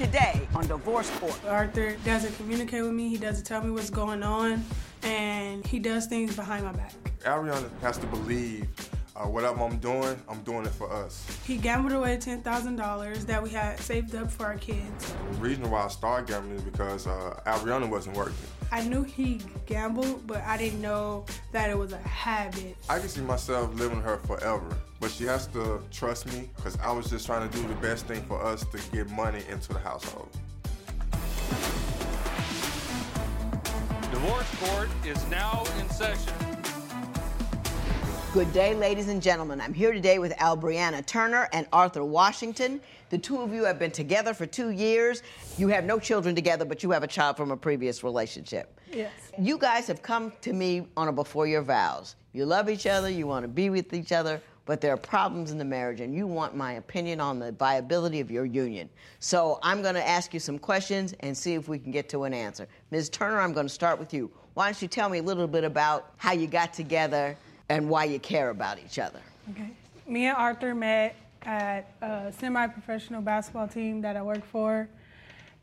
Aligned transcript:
today 0.00 0.48
on 0.54 0.66
Divorce 0.66 1.10
Court. 1.18 1.38
Arthur 1.46 1.94
doesn't 2.06 2.34
communicate 2.38 2.82
with 2.82 2.92
me. 2.92 3.10
He 3.10 3.18
doesn't 3.18 3.44
tell 3.44 3.62
me 3.62 3.70
what's 3.70 3.90
going 3.90 4.22
on, 4.22 4.64
and 5.02 5.66
he 5.66 5.78
does 5.78 6.06
things 6.06 6.34
behind 6.34 6.64
my 6.64 6.72
back. 6.72 6.94
Ariana 7.24 7.68
has 7.82 7.98
to 7.98 8.06
believe 8.06 8.66
uh, 9.14 9.24
whatever 9.24 9.62
I'm 9.62 9.76
doing, 9.76 10.16
I'm 10.26 10.40
doing 10.40 10.64
it 10.64 10.72
for 10.72 10.90
us. 10.90 11.26
He 11.46 11.58
gambled 11.58 11.92
away 11.92 12.16
ten 12.16 12.40
thousand 12.40 12.76
dollars 12.76 13.26
that 13.26 13.42
we 13.42 13.50
had 13.50 13.78
saved 13.78 14.14
up 14.14 14.30
for 14.30 14.46
our 14.46 14.56
kids. 14.56 15.12
The 15.32 15.36
reason 15.36 15.70
why 15.70 15.84
I 15.84 15.88
started 15.88 16.28
gambling 16.28 16.56
is 16.56 16.62
because 16.62 17.06
uh, 17.06 17.38
Ariana 17.44 17.86
wasn't 17.86 18.16
working. 18.16 18.36
I 18.72 18.82
knew 18.82 19.02
he 19.02 19.42
gambled, 19.66 20.26
but 20.26 20.42
I 20.44 20.56
didn't 20.56 20.80
know 20.80 21.26
that 21.52 21.68
it 21.68 21.76
was 21.76 21.92
a 21.92 21.98
habit. 21.98 22.74
I 22.88 23.00
can 23.00 23.08
see 23.08 23.20
myself 23.20 23.74
living 23.74 23.98
with 23.98 24.06
her 24.06 24.16
forever, 24.16 24.78
but 25.00 25.10
she 25.10 25.24
has 25.24 25.46
to 25.48 25.82
trust 25.90 26.26
me 26.26 26.50
because 26.54 26.78
I 26.78 26.92
was 26.92 27.08
just 27.08 27.24
trying 27.24 27.48
to 27.48 27.56
do 27.56 27.66
the 27.66 27.74
best 27.76 28.06
thing 28.06 28.22
for 28.24 28.40
us 28.40 28.64
to 28.66 28.78
get 28.92 29.08
money 29.10 29.42
into 29.48 29.72
the 29.72 29.78
household. 29.78 30.28
Divorce 34.12 34.54
Court 34.60 34.88
is 35.06 35.26
now 35.30 35.64
in 35.78 35.88
session. 35.88 36.34
Good 38.34 38.52
day, 38.52 38.74
ladies 38.74 39.08
and 39.08 39.20
gentlemen. 39.20 39.60
I'm 39.60 39.74
here 39.74 39.92
today 39.92 40.20
with 40.20 40.32
Albriana 40.36 41.04
Turner 41.04 41.48
and 41.52 41.66
Arthur 41.72 42.04
Washington. 42.04 42.80
The 43.08 43.18
two 43.18 43.40
of 43.40 43.52
you 43.52 43.64
have 43.64 43.78
been 43.78 43.90
together 43.90 44.34
for 44.34 44.46
two 44.46 44.70
years. 44.70 45.22
You 45.58 45.66
have 45.68 45.84
no 45.84 45.98
children 45.98 46.34
together, 46.36 46.64
but 46.64 46.84
you 46.84 46.92
have 46.92 47.02
a 47.02 47.08
child 47.08 47.36
from 47.36 47.50
a 47.50 47.56
previous 47.56 48.04
relationship. 48.04 48.78
Yes. 48.92 49.10
You 49.36 49.58
guys 49.58 49.88
have 49.88 50.02
come 50.02 50.32
to 50.42 50.52
me 50.52 50.86
on 50.96 51.08
a 51.08 51.12
before 51.12 51.48
your 51.48 51.62
vows. 51.62 52.14
You 52.32 52.46
love 52.46 52.70
each 52.70 52.86
other, 52.86 53.10
you 53.10 53.26
want 53.26 53.42
to 53.42 53.48
be 53.48 53.68
with 53.68 53.92
each 53.92 54.12
other, 54.12 54.40
but 54.70 54.80
there 54.80 54.94
are 54.94 54.96
problems 54.96 55.50
in 55.50 55.58
the 55.58 55.64
marriage, 55.64 55.98
and 55.98 56.14
you 56.14 56.28
want 56.28 56.54
my 56.54 56.74
opinion 56.74 57.20
on 57.20 57.40
the 57.40 57.50
viability 57.50 58.20
of 58.20 58.30
your 58.30 58.44
union. 58.44 58.88
So 59.18 59.58
I'm 59.64 59.82
going 59.82 59.96
to 59.96 60.08
ask 60.08 60.32
you 60.32 60.38
some 60.38 60.60
questions 60.60 61.12
and 61.18 61.36
see 61.36 61.54
if 61.54 61.66
we 61.66 61.76
can 61.76 61.90
get 61.90 62.08
to 62.10 62.22
an 62.22 62.32
answer. 62.32 62.68
Ms. 62.92 63.08
Turner, 63.08 63.40
I'm 63.40 63.52
going 63.52 63.66
to 63.66 63.72
start 63.72 63.98
with 63.98 64.14
you. 64.14 64.30
Why 64.54 64.66
don't 64.66 64.80
you 64.80 64.86
tell 64.86 65.08
me 65.08 65.18
a 65.18 65.22
little 65.24 65.48
bit 65.48 65.64
about 65.64 66.12
how 66.18 66.34
you 66.34 66.46
got 66.46 66.72
together 66.72 67.36
and 67.68 67.88
why 67.88 68.04
you 68.04 68.20
care 68.20 68.50
about 68.50 68.78
each 68.78 69.00
other? 69.00 69.18
Okay. 69.50 69.70
Me 70.06 70.26
and 70.26 70.36
Arthur 70.36 70.72
met 70.72 71.16
at 71.42 71.92
a 72.00 72.32
semi-professional 72.38 73.22
basketball 73.22 73.66
team 73.66 74.00
that 74.02 74.16
I 74.16 74.22
worked 74.22 74.46
for. 74.46 74.88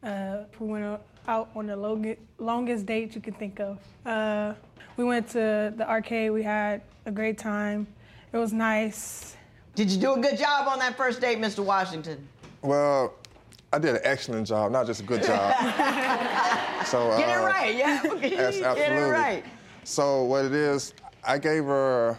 Uh, 0.04 0.40
we 0.60 0.68
went 0.68 1.00
out 1.30 1.50
on 1.56 1.68
the 1.68 1.78
longest, 1.78 2.20
longest 2.40 2.86
date 2.86 3.16
you 3.16 3.22
could 3.22 3.40
think 3.40 3.62
of. 3.62 3.78
Uh, 4.06 4.54
we 4.98 5.06
went 5.06 5.30
to 5.30 5.74
the 5.78 5.90
arcade. 5.90 6.32
We 6.32 6.44
had 6.44 6.82
a 7.06 7.12
great 7.12 7.38
time. 7.38 7.88
It 8.34 8.38
was 8.38 8.54
nice. 8.54 9.36
Did 9.76 9.92
you 9.92 10.00
do 10.00 10.14
a 10.14 10.20
good 10.20 10.38
job 10.38 10.68
on 10.68 10.80
that 10.80 10.98
first 10.98 11.22
date, 11.22 11.38
Mr. 11.38 11.64
Washington? 11.64 12.28
Well, 12.62 13.14
I 13.72 13.80
did 13.80 13.96
an 13.96 14.02
excellent 14.04 14.48
job, 14.48 14.72
not 14.72 14.86
just 14.86 15.02
a 15.02 15.04
good 15.04 15.24
job. 15.24 15.54
so 16.86 17.16
Get 17.18 17.30
it 17.30 17.38
uh, 17.38 17.46
right, 17.46 17.76
yeah. 17.76 18.02
Yes, 18.22 18.22
Get 18.22 18.56
it 18.56 18.64
absolutely. 18.64 19.10
right. 19.12 19.44
So 19.84 20.24
what 20.24 20.46
it 20.46 20.54
is, 20.54 20.94
I 21.24 21.38
gave 21.38 21.66
her 21.66 22.18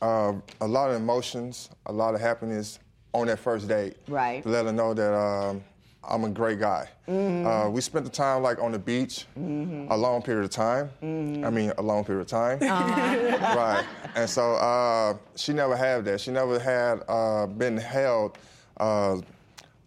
uh, 0.00 0.32
a 0.60 0.66
lot 0.66 0.90
of 0.90 0.96
emotions, 0.96 1.70
a 1.86 1.92
lot 1.92 2.14
of 2.14 2.20
happiness 2.20 2.78
on 3.12 3.26
that 3.26 3.38
first 3.38 3.68
date. 3.68 3.96
Right. 4.08 4.42
To 4.42 4.48
let 4.48 4.66
her 4.66 4.72
know 4.72 4.94
that 4.94 5.14
um, 5.14 5.62
I'm 6.08 6.24
a 6.24 6.30
great 6.30 6.58
guy. 6.60 6.88
Mm-hmm. 7.08 7.46
Uh, 7.46 7.68
we 7.70 7.80
spent 7.80 8.04
the 8.04 8.10
time 8.10 8.42
like 8.42 8.58
on 8.60 8.72
the 8.72 8.78
beach, 8.78 9.26
a 9.36 9.96
long 9.96 10.22
period 10.22 10.44
of 10.44 10.50
time. 10.50 10.90
Mm-hmm. 11.02 11.44
I 11.44 11.50
mean, 11.50 11.72
a 11.78 11.82
long 11.82 12.04
period 12.04 12.22
of 12.22 12.26
time. 12.28 12.58
Uh-huh. 12.62 13.54
right. 13.56 13.84
And 14.14 14.28
so 14.28 14.54
uh, 14.54 15.16
she 15.36 15.52
never 15.52 15.76
had 15.76 16.04
that. 16.06 16.20
She 16.20 16.30
never 16.30 16.58
had 16.58 17.02
uh, 17.08 17.46
been 17.46 17.76
held 17.76 18.38
uh, 18.78 19.18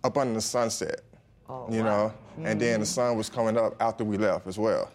up 0.03 0.17
under 0.17 0.33
the 0.33 0.41
sunset. 0.41 1.01
Oh, 1.49 1.65
you 1.71 1.81
know, 1.81 2.13
and 2.43 2.59
then 2.59 2.81
the 2.81 2.85
sun 2.85 3.15
was 3.15 3.29
coming 3.29 3.57
up 3.57 3.75
after 3.81 4.03
we 4.03 4.17
left 4.17 4.47
as 4.47 4.57
well 4.57 4.91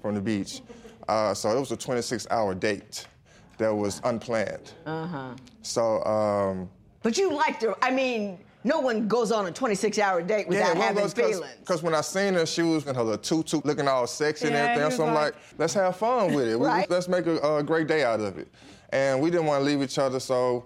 from 0.00 0.14
the 0.14 0.20
beach. 0.20 0.62
Uh, 1.08 1.34
so 1.34 1.50
it 1.50 1.58
was 1.58 1.72
a 1.72 1.76
26-hour 1.76 2.54
date 2.54 3.06
that 3.58 3.74
was 3.74 4.00
unplanned. 4.04 4.72
Uh-huh. 4.86 5.34
So 5.62 6.04
um, 6.04 6.68
But 7.02 7.18
you 7.18 7.32
liked 7.32 7.62
her. 7.62 7.74
I 7.82 7.90
mean, 7.90 8.38
no 8.66 8.80
one 8.80 9.06
goes 9.06 9.30
on 9.30 9.46
a 9.46 9.52
26-hour 9.52 10.22
date 10.22 10.48
without 10.48 10.76
having 10.76 11.08
feelings. 11.08 11.46
Because 11.60 11.82
when 11.82 11.94
I 11.94 12.00
seen 12.00 12.34
her, 12.34 12.44
she 12.44 12.62
was 12.62 12.86
in 12.86 12.94
her 12.94 13.02
little 13.02 13.18
tutu, 13.18 13.60
looking 13.64 13.86
all 13.86 14.06
sexy 14.06 14.48
and 14.48 14.56
everything. 14.56 14.90
So 14.90 15.06
I'm 15.06 15.14
like- 15.14 15.34
like, 15.34 15.34
let's 15.58 15.74
have 15.74 15.96
fun 15.96 16.34
with 16.34 16.48
it. 16.48 16.58
We- 16.58 16.66
let's 16.66 17.08
make 17.08 17.26
a, 17.26 17.56
a 17.56 17.62
great 17.62 17.86
day 17.86 18.04
out 18.04 18.20
of 18.20 18.38
it. 18.38 18.48
And 18.90 19.20
we 19.20 19.30
didn't 19.30 19.46
want 19.46 19.60
to 19.60 19.64
leave 19.64 19.82
each 19.82 19.98
other, 19.98 20.20
so 20.20 20.64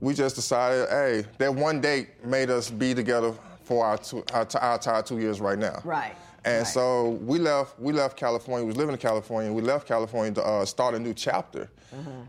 we 0.00 0.12
just 0.14 0.36
decided, 0.36 0.88
hey, 0.88 1.24
that 1.38 1.54
one 1.54 1.80
date 1.80 2.24
made 2.24 2.50
us 2.50 2.70
be 2.70 2.94
together 2.94 3.32
for 3.64 3.84
our, 3.84 3.98
two, 3.98 4.22
our, 4.32 4.46
our 4.60 4.74
entire 4.74 5.02
two 5.02 5.18
years 5.18 5.40
right 5.40 5.58
now. 5.58 5.80
Right, 5.84 6.14
And 6.44 6.58
right. 6.58 6.66
so 6.66 7.10
we 7.22 7.38
left. 7.38 7.78
We 7.80 7.92
left 7.92 8.16
California. 8.16 8.64
We 8.64 8.68
was 8.68 8.76
living 8.76 8.92
in 8.94 8.98
California. 9.00 9.50
We 9.52 9.62
left 9.62 9.86
California 9.88 10.32
to 10.34 10.42
uh, 10.44 10.64
start 10.66 10.94
a 10.94 10.98
new 10.98 11.14
chapter, 11.14 11.70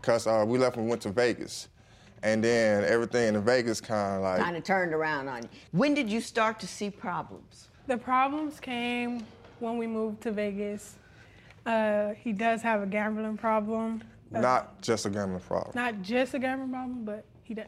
because 0.00 0.26
uh, 0.26 0.44
we 0.46 0.58
left 0.58 0.76
and 0.76 0.88
went 0.88 1.02
to 1.02 1.10
Vegas, 1.10 1.68
and 2.22 2.42
then 2.42 2.84
everything 2.84 3.34
in 3.34 3.42
Vegas 3.42 3.80
kind 3.80 4.16
of 4.16 4.22
like 4.22 4.40
Kind 4.40 4.56
of 4.56 4.64
turned 4.64 4.92
around 4.92 5.28
on 5.28 5.42
you. 5.42 5.48
When 5.72 5.94
did 5.94 6.08
you 6.10 6.20
start 6.20 6.58
to 6.60 6.66
see 6.66 6.90
problems? 6.90 7.68
The 7.86 7.96
problems 7.96 8.58
came 8.60 9.24
when 9.60 9.78
we 9.78 9.86
moved 9.86 10.20
to 10.22 10.32
Vegas. 10.32 10.96
Uh, 11.64 12.10
he 12.14 12.32
does 12.32 12.62
have 12.62 12.82
a 12.82 12.86
gambling 12.86 13.36
problem. 13.36 14.02
Uh, 14.34 14.40
not 14.40 14.80
just 14.82 15.06
a 15.06 15.10
gambling 15.10 15.40
problem. 15.40 15.72
Not 15.74 16.02
just 16.02 16.34
a 16.34 16.38
gambling 16.38 16.70
problem, 16.70 17.04
but 17.04 17.24
he 17.42 17.54
does. 17.54 17.66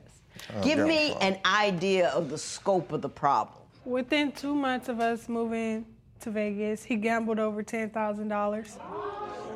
Uh, 0.54 0.60
Give 0.60 0.78
me 0.78 1.10
problem. 1.10 1.34
an 1.34 1.40
idea 1.44 2.08
of 2.10 2.30
the 2.30 2.38
scope 2.38 2.92
of 2.92 3.02
the 3.02 3.08
problem. 3.08 3.58
Within 3.84 4.32
two 4.32 4.54
months 4.54 4.88
of 4.88 5.00
us 5.00 5.28
moving 5.28 5.86
to 6.20 6.30
Vegas, 6.30 6.82
he 6.84 6.96
gambled 6.96 7.38
over 7.38 7.62
ten 7.62 7.90
thousand 7.90 8.28
dollars. 8.28 8.76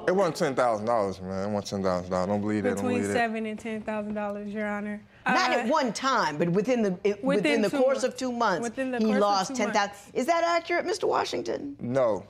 It 0.09 0.13
wasn't 0.13 0.37
ten 0.37 0.55
thousand 0.55 0.87
dollars, 0.87 1.21
man. 1.21 1.49
It 1.49 1.53
wasn't 1.53 1.67
ten 1.67 1.83
thousand 1.83 2.11
dollars. 2.11 2.29
Don't 2.29 2.41
believe 2.41 2.63
that. 2.65 2.75
Between 2.77 2.93
believe 2.93 3.09
that. 3.09 3.13
seven 3.15 3.47
and 3.47 3.59
ten 3.59 3.83
thousand 3.83 4.15
dollars, 4.15 4.53
Your 4.53 4.67
Honor. 4.69 5.01
Not 5.27 5.51
Uh, 5.51 5.55
at 5.55 5.69
one 5.69 5.93
time, 5.93 6.37
but 6.39 6.49
within 6.49 6.83
the 6.83 6.99
it- 7.05 7.23
within, 7.23 7.61
within 7.61 7.63
the 7.63 7.71
course 7.71 8.03
months. 8.03 8.05
of 8.05 8.17
two 8.17 8.33
months, 8.33 8.63
Within 8.63 8.91
the 8.91 8.99
he 8.99 9.07
lost 9.15 9.51
two 9.51 9.55
ten 9.57 9.69
thousand. 9.73 9.91
months. 9.91 10.11
Is 10.15 10.27
that 10.27 10.43
accurate, 10.45 10.85
Mr. 10.85 11.07
Washington? 11.09 11.77
No, 11.81 12.25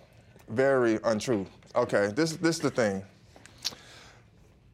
very 0.49 0.99
untrue. 1.05 1.47
Okay, 1.75 2.09
this 2.15 2.37
this 2.37 2.57
is 2.57 2.63
the 2.63 2.71
thing. 2.71 3.03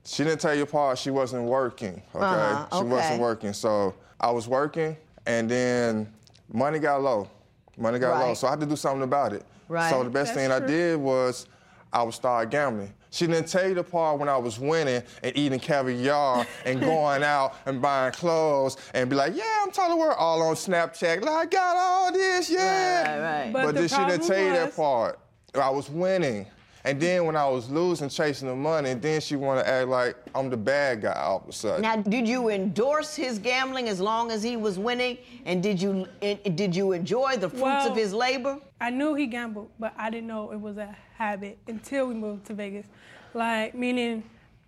She 0.04 0.24
didn't 0.24 0.40
tell 0.40 0.54
your 0.54 0.66
pa 0.66 0.94
She 0.94 1.10
wasn't 1.10 1.44
working. 1.44 2.02
Okay, 2.14 2.24
Uh-huh, 2.24 2.66
she 2.72 2.76
okay. 2.78 2.88
wasn't 2.88 3.20
working. 3.20 3.52
So 3.52 3.94
I 4.20 4.30
was 4.30 4.48
working, 4.48 4.96
and 5.26 5.48
then 5.48 6.12
money 6.52 6.78
got 6.80 7.02
low. 7.02 7.28
Money 7.76 8.00
got 8.00 8.18
low, 8.26 8.34
so 8.34 8.48
I 8.48 8.50
had 8.50 8.60
to 8.60 8.66
do 8.66 8.74
something 8.74 9.02
about 9.02 9.32
it. 9.32 9.44
Right. 9.68 9.90
So 9.90 10.02
the 10.02 10.10
best 10.10 10.34
That's 10.34 10.48
thing 10.48 10.50
I 10.50 10.66
did 10.66 10.98
was 10.98 11.46
I 11.92 12.02
would 12.02 12.14
start 12.14 12.50
gambling. 12.50 12.92
She 13.10 13.26
didn't 13.26 13.48
tell 13.48 13.66
you 13.66 13.74
the 13.74 13.82
part 13.84 14.18
when 14.18 14.28
I 14.28 14.36
was 14.36 14.58
winning 14.58 15.02
and 15.22 15.36
eating 15.36 15.58
caviar 15.58 16.46
and 16.66 16.80
going 16.92 17.22
out 17.22 17.54
and 17.64 17.80
buying 17.80 18.12
clothes 18.12 18.76
and 18.92 19.08
be 19.08 19.16
like, 19.16 19.34
yeah, 19.34 19.62
I'm 19.62 19.70
telling 19.70 19.92
the 19.92 19.96
world 19.96 20.16
all 20.18 20.42
on 20.42 20.54
Snapchat. 20.54 21.22
Like, 21.22 21.34
I 21.34 21.46
got 21.46 21.76
all 21.76 22.12
this, 22.12 22.50
yeah. 22.50 23.02
right, 23.02 23.44
right. 23.44 23.52
But 23.52 23.64
But, 23.64 23.74
then 23.76 23.88
she 23.88 23.96
didn't 23.96 24.26
tell 24.26 24.42
you 24.42 24.52
that 24.52 24.76
part. 24.76 25.18
I 25.54 25.70
was 25.70 25.88
winning. 25.88 26.46
And 26.84 27.00
then 27.00 27.26
when 27.26 27.36
I 27.36 27.46
was 27.48 27.68
losing, 27.70 28.08
chasing 28.08 28.48
the 28.48 28.54
money, 28.54 28.94
then 28.94 29.20
she 29.20 29.36
wanted 29.36 29.64
to 29.64 29.68
act 29.68 29.88
like 29.88 30.16
I'm 30.34 30.48
the 30.48 30.56
bad 30.56 31.02
guy 31.02 31.12
all 31.12 31.38
of 31.42 31.48
a 31.48 31.52
sudden. 31.52 31.82
Now, 31.82 31.96
did 31.96 32.26
you 32.28 32.48
endorse 32.50 33.14
his 33.14 33.38
gambling 33.38 33.88
as 33.88 34.00
long 34.00 34.30
as 34.30 34.42
he 34.42 34.56
was 34.56 34.78
winning, 34.78 35.18
and 35.44 35.62
did 35.62 35.80
you 35.82 36.06
and 36.22 36.56
did 36.56 36.74
you 36.74 36.92
enjoy 36.92 37.36
the 37.36 37.48
fruits 37.48 37.62
Well- 37.62 37.90
of 37.90 37.96
his 37.96 38.14
labor? 38.14 38.58
I 38.80 38.90
knew 38.90 39.14
he 39.14 39.26
gambled, 39.26 39.70
but 39.78 39.92
I 39.98 40.08
didn't 40.08 40.28
know 40.28 40.52
it 40.52 40.60
was 40.60 40.76
a 40.78 40.94
habit 41.16 41.58
until 41.66 42.06
we 42.06 42.14
moved 42.14 42.46
to 42.46 42.54
Vegas. 42.54 42.86
Like, 43.34 43.74
meaning 43.74 44.22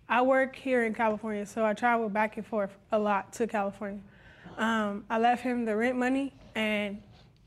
I 0.09 0.21
work 0.21 0.55
here 0.55 0.83
in 0.85 0.93
California, 0.93 1.45
so 1.45 1.65
I 1.65 1.73
travel 1.73 2.09
back 2.09 2.35
and 2.35 2.45
forth 2.45 2.77
a 2.91 2.99
lot 2.99 3.31
to 3.33 3.47
California. 3.47 4.01
Um, 4.57 5.05
I 5.09 5.17
left 5.17 5.43
him 5.43 5.63
the 5.63 5.75
rent 5.77 5.97
money, 5.97 6.33
and 6.55 7.01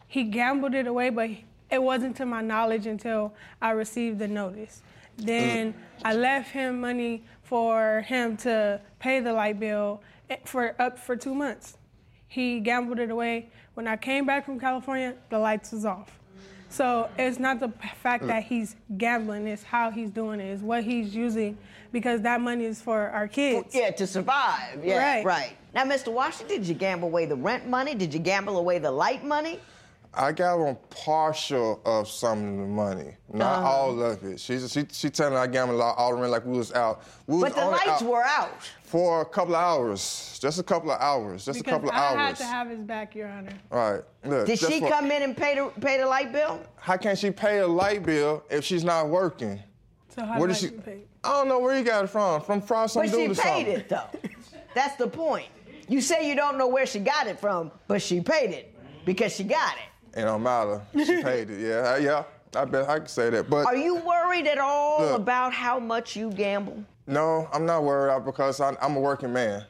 he 0.08 0.24
gambled 0.24 0.74
it 0.74 0.86
away, 0.86 1.10
but 1.10 1.28
it 1.74 1.82
wasn't 1.82 2.16
to 2.16 2.24
my 2.24 2.40
knowledge 2.40 2.86
until 2.86 3.34
I 3.60 3.70
received 3.72 4.20
the 4.20 4.28
notice. 4.28 4.82
Then 5.16 5.74
I 6.04 6.14
left 6.14 6.50
him 6.52 6.80
money 6.80 7.24
for 7.42 8.02
him 8.02 8.36
to 8.38 8.80
pay 9.00 9.20
the 9.20 9.32
light 9.32 9.58
bill 9.60 10.00
eh, 10.30 10.36
for 10.44 10.74
up 10.80 10.98
for 10.98 11.16
two 11.16 11.34
months. 11.34 11.76
He 12.28 12.60
gambled 12.60 12.98
it 12.98 13.10
away. 13.10 13.50
When 13.74 13.86
I 13.88 13.96
came 13.96 14.24
back 14.24 14.44
from 14.44 14.58
California, 14.58 15.14
the 15.30 15.38
lights 15.38 15.72
was 15.72 15.84
off. 15.84 16.18
So 16.68 17.08
it's 17.18 17.38
not 17.38 17.60
the 17.60 17.68
fact 18.02 18.26
that 18.26 18.42
he's 18.44 18.74
gambling, 18.96 19.46
it's 19.46 19.62
how 19.62 19.90
he's 19.90 20.10
doing 20.10 20.40
it, 20.40 20.46
it's 20.46 20.62
what 20.62 20.82
he's 20.82 21.14
using 21.14 21.56
because 21.92 22.22
that 22.22 22.40
money 22.40 22.64
is 22.64 22.82
for 22.82 23.10
our 23.10 23.28
kids. 23.28 23.72
Yeah, 23.72 23.90
to 23.92 24.06
survive. 24.06 24.84
Yeah, 24.84 24.98
Right. 24.98 25.24
right. 25.24 25.56
Now, 25.72 25.84
Mr. 25.84 26.12
Washington, 26.12 26.58
did 26.58 26.66
you 26.68 26.74
gamble 26.74 27.08
away 27.08 27.26
the 27.26 27.36
rent 27.36 27.68
money? 27.68 27.94
Did 27.94 28.12
you 28.12 28.18
gamble 28.18 28.58
away 28.58 28.80
the 28.80 28.90
light 28.90 29.24
money? 29.24 29.60
I 30.16 30.32
got 30.32 30.58
on 30.58 30.76
partial 30.90 31.80
of 31.84 32.08
some 32.08 32.38
of 32.38 32.56
the 32.58 32.66
money, 32.66 33.14
not 33.32 33.58
Uh-huh. 33.58 33.68
all 33.68 34.02
of 34.02 34.22
it. 34.24 34.38
She 34.40 34.58
she 34.68 34.84
she 34.90 35.10
telling 35.10 35.34
me 35.34 35.40
I 35.40 35.46
gambled 35.46 35.80
all, 35.80 35.94
all 35.94 36.12
around 36.12 36.30
like 36.30 36.44
we 36.44 36.56
was 36.56 36.72
out. 36.72 37.02
We 37.26 37.36
was 37.36 37.44
But 37.52 37.54
the 37.56 37.66
lights 37.66 37.88
out 37.88 38.02
were 38.02 38.24
out. 38.24 38.50
for 38.82 39.22
a 39.22 39.24
couple 39.24 39.54
of 39.56 39.60
hours, 39.62 40.38
just 40.40 40.58
a 40.58 40.62
couple 40.62 40.90
of 40.90 41.00
hours, 41.00 41.44
just 41.44 41.58
Because 41.58 41.70
a 41.72 41.74
couple 41.74 41.88
of 41.90 41.94
I 41.94 41.98
hours. 41.98 42.16
I 42.18 42.22
had 42.26 42.36
to 42.36 42.44
have 42.44 42.68
his 42.70 42.80
back, 42.80 43.14
Your 43.14 43.28
Honor. 43.28 43.52
right. 43.70 44.02
Look, 44.24 44.46
Did 44.46 44.58
she 44.58 44.80
for- 44.80 44.88
come 44.88 45.10
in 45.10 45.22
and 45.22 45.36
pay 45.36 45.54
the 45.56 45.70
pay 45.80 45.98
the 45.98 46.06
light 46.06 46.32
bill? 46.32 46.60
How 46.76 46.96
can 46.96 47.16
she 47.16 47.30
pay 47.30 47.58
a 47.58 47.66
light 47.66 48.02
bill 48.04 48.42
if 48.50 48.64
she's 48.64 48.84
not 48.84 49.08
working? 49.08 49.62
So 50.14 50.24
how 50.24 50.38
Where 50.38 50.48
did 50.48 50.58
did 50.58 50.70
she? 50.70 50.76
pay? 50.76 50.98
I 51.24 51.30
don't 51.32 51.48
know 51.48 51.58
where 51.58 51.76
you 51.76 51.82
got 51.84 52.04
it 52.04 52.08
from. 52.08 52.40
From 52.42 52.60
from 52.60 52.86
some 52.88 53.02
But 53.02 53.10
dude 53.12 53.20
she 53.36 53.40
or 53.40 53.44
paid 53.44 53.66
something. 53.66 53.66
it 53.80 53.88
though. 53.88 54.06
That's 54.74 54.96
the 54.96 55.08
point. 55.08 55.46
You 55.88 56.00
say 56.00 56.28
you 56.28 56.34
don't 56.34 56.56
know 56.56 56.66
where 56.68 56.86
she 56.86 56.98
got 56.98 57.26
it 57.26 57.38
from, 57.38 57.70
but 57.88 58.00
she 58.00 58.20
paid 58.20 58.50
it 58.50 58.74
because 59.04 59.34
she 59.34 59.44
got 59.44 59.74
it. 59.76 59.82
It 60.16 60.22
don't 60.22 60.42
matter. 60.42 60.80
She 60.96 61.22
paid 61.22 61.50
it. 61.50 61.60
Yeah, 61.60 61.96
yeah. 61.96 62.24
I 62.56 62.64
bet 62.64 62.88
I 62.88 62.98
can 63.00 63.08
say 63.08 63.30
that. 63.30 63.50
But 63.50 63.66
Are 63.66 63.76
you 63.76 63.96
worried 63.96 64.46
at 64.46 64.58
all 64.58 65.00
Look. 65.00 65.16
about 65.20 65.52
how 65.52 65.80
much 65.80 66.14
you 66.14 66.30
gamble? 66.30 66.84
No, 67.06 67.48
I'm 67.52 67.66
not 67.66 67.82
worried 67.82 68.24
because 68.24 68.60
I'm, 68.60 68.76
I'm 68.80 68.96
a 68.96 69.00
working 69.00 69.32
man. 69.32 69.64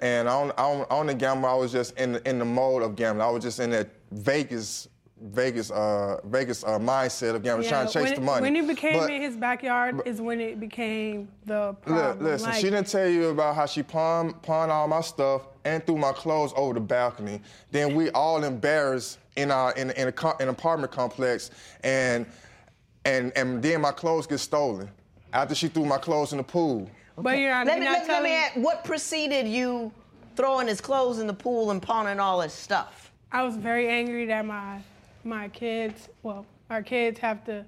And 0.00 0.28
i 0.28 0.32
on, 0.32 0.52
on, 0.52 0.86
on 0.90 1.06
the 1.08 1.14
gamble, 1.14 1.48
I 1.48 1.54
was 1.54 1.72
just 1.72 1.98
in, 1.98 2.12
the- 2.12 2.28
in 2.28 2.38
the 2.38 2.44
mode 2.44 2.82
of 2.82 2.94
gambling. 2.94 3.26
I 3.26 3.30
was 3.30 3.42
just 3.42 3.58
in 3.58 3.70
that 3.70 3.88
Vegas, 4.12 4.86
Vegas, 5.20 5.70
uh, 5.70 6.20
Vegas 6.24 6.62
uh, 6.62 6.78
mindset 6.78 7.34
of 7.34 7.42
gambling, 7.42 7.68
trying 7.68 7.86
to 7.86 7.92
chase 7.92 8.04
when 8.04 8.14
the 8.14 8.20
money. 8.20 8.42
When 8.42 8.56
it 8.56 8.66
became 8.68 9.00
But 9.00 9.10
in 9.10 9.20
his 9.22 9.36
backyard 9.36 10.00
is 10.04 10.20
when 10.20 10.40
it 10.40 10.60
became 10.60 11.28
the 11.44 11.68
look, 11.68 11.82
problem. 11.82 12.24
listen, 12.24 12.50
Like, 12.50 12.60
she 12.60 12.70
didn't 12.70 12.86
tell 12.86 13.08
you 13.08 13.28
about 13.28 13.56
how 13.56 13.66
she 13.66 13.82
pawned, 13.82 14.40
pawned 14.42 14.70
all 14.70 14.86
my 14.86 15.00
stuff 15.00 15.42
and 15.64 15.84
threw 15.84 15.96
my 15.96 16.12
clothes 16.12 16.52
over 16.56 16.74
the 16.74 16.80
balcony. 16.80 17.40
Then 17.70 17.94
we 17.94 18.10
all 18.10 18.44
embarrassed 18.44 19.18
in 19.36 19.50
our 19.50 19.72
in, 19.72 19.90
in, 19.90 20.08
a, 20.08 20.10
in 20.10 20.34
an 20.40 20.48
apartment 20.48 20.92
complex, 20.92 21.50
and 21.82 22.26
and 23.04 23.32
and 23.36 23.62
then 23.62 23.80
my 23.80 23.92
clothes 23.92 24.26
get 24.26 24.38
stolen 24.38 24.88
after 25.32 25.54
she 25.54 25.68
threw 25.68 25.84
my 25.84 25.98
clothes 25.98 26.32
in 26.32 26.38
the 26.38 26.44
pool. 26.44 26.88
But 27.16 27.38
Your 27.38 27.52
Honor, 27.52 27.70
Let 27.70 27.78
me, 27.80 27.84
you're 27.84 27.92
not 27.92 28.06
let, 28.06 28.08
let 28.08 28.22
me 28.22 28.32
ask, 28.34 28.54
what 28.54 28.84
preceded 28.84 29.48
you 29.48 29.90
throwing 30.36 30.68
his 30.68 30.80
clothes 30.80 31.18
in 31.18 31.26
the 31.26 31.34
pool 31.34 31.72
and 31.72 31.82
pawning 31.82 32.20
all 32.20 32.40
his 32.40 32.52
stuff? 32.52 33.10
I 33.32 33.42
was 33.42 33.56
very 33.56 33.88
angry 33.88 34.24
that 34.26 34.46
my 34.46 34.78
my 35.28 35.48
kids, 35.48 36.08
well, 36.22 36.46
our 36.70 36.82
kids 36.82 37.18
have 37.20 37.44
to 37.44 37.64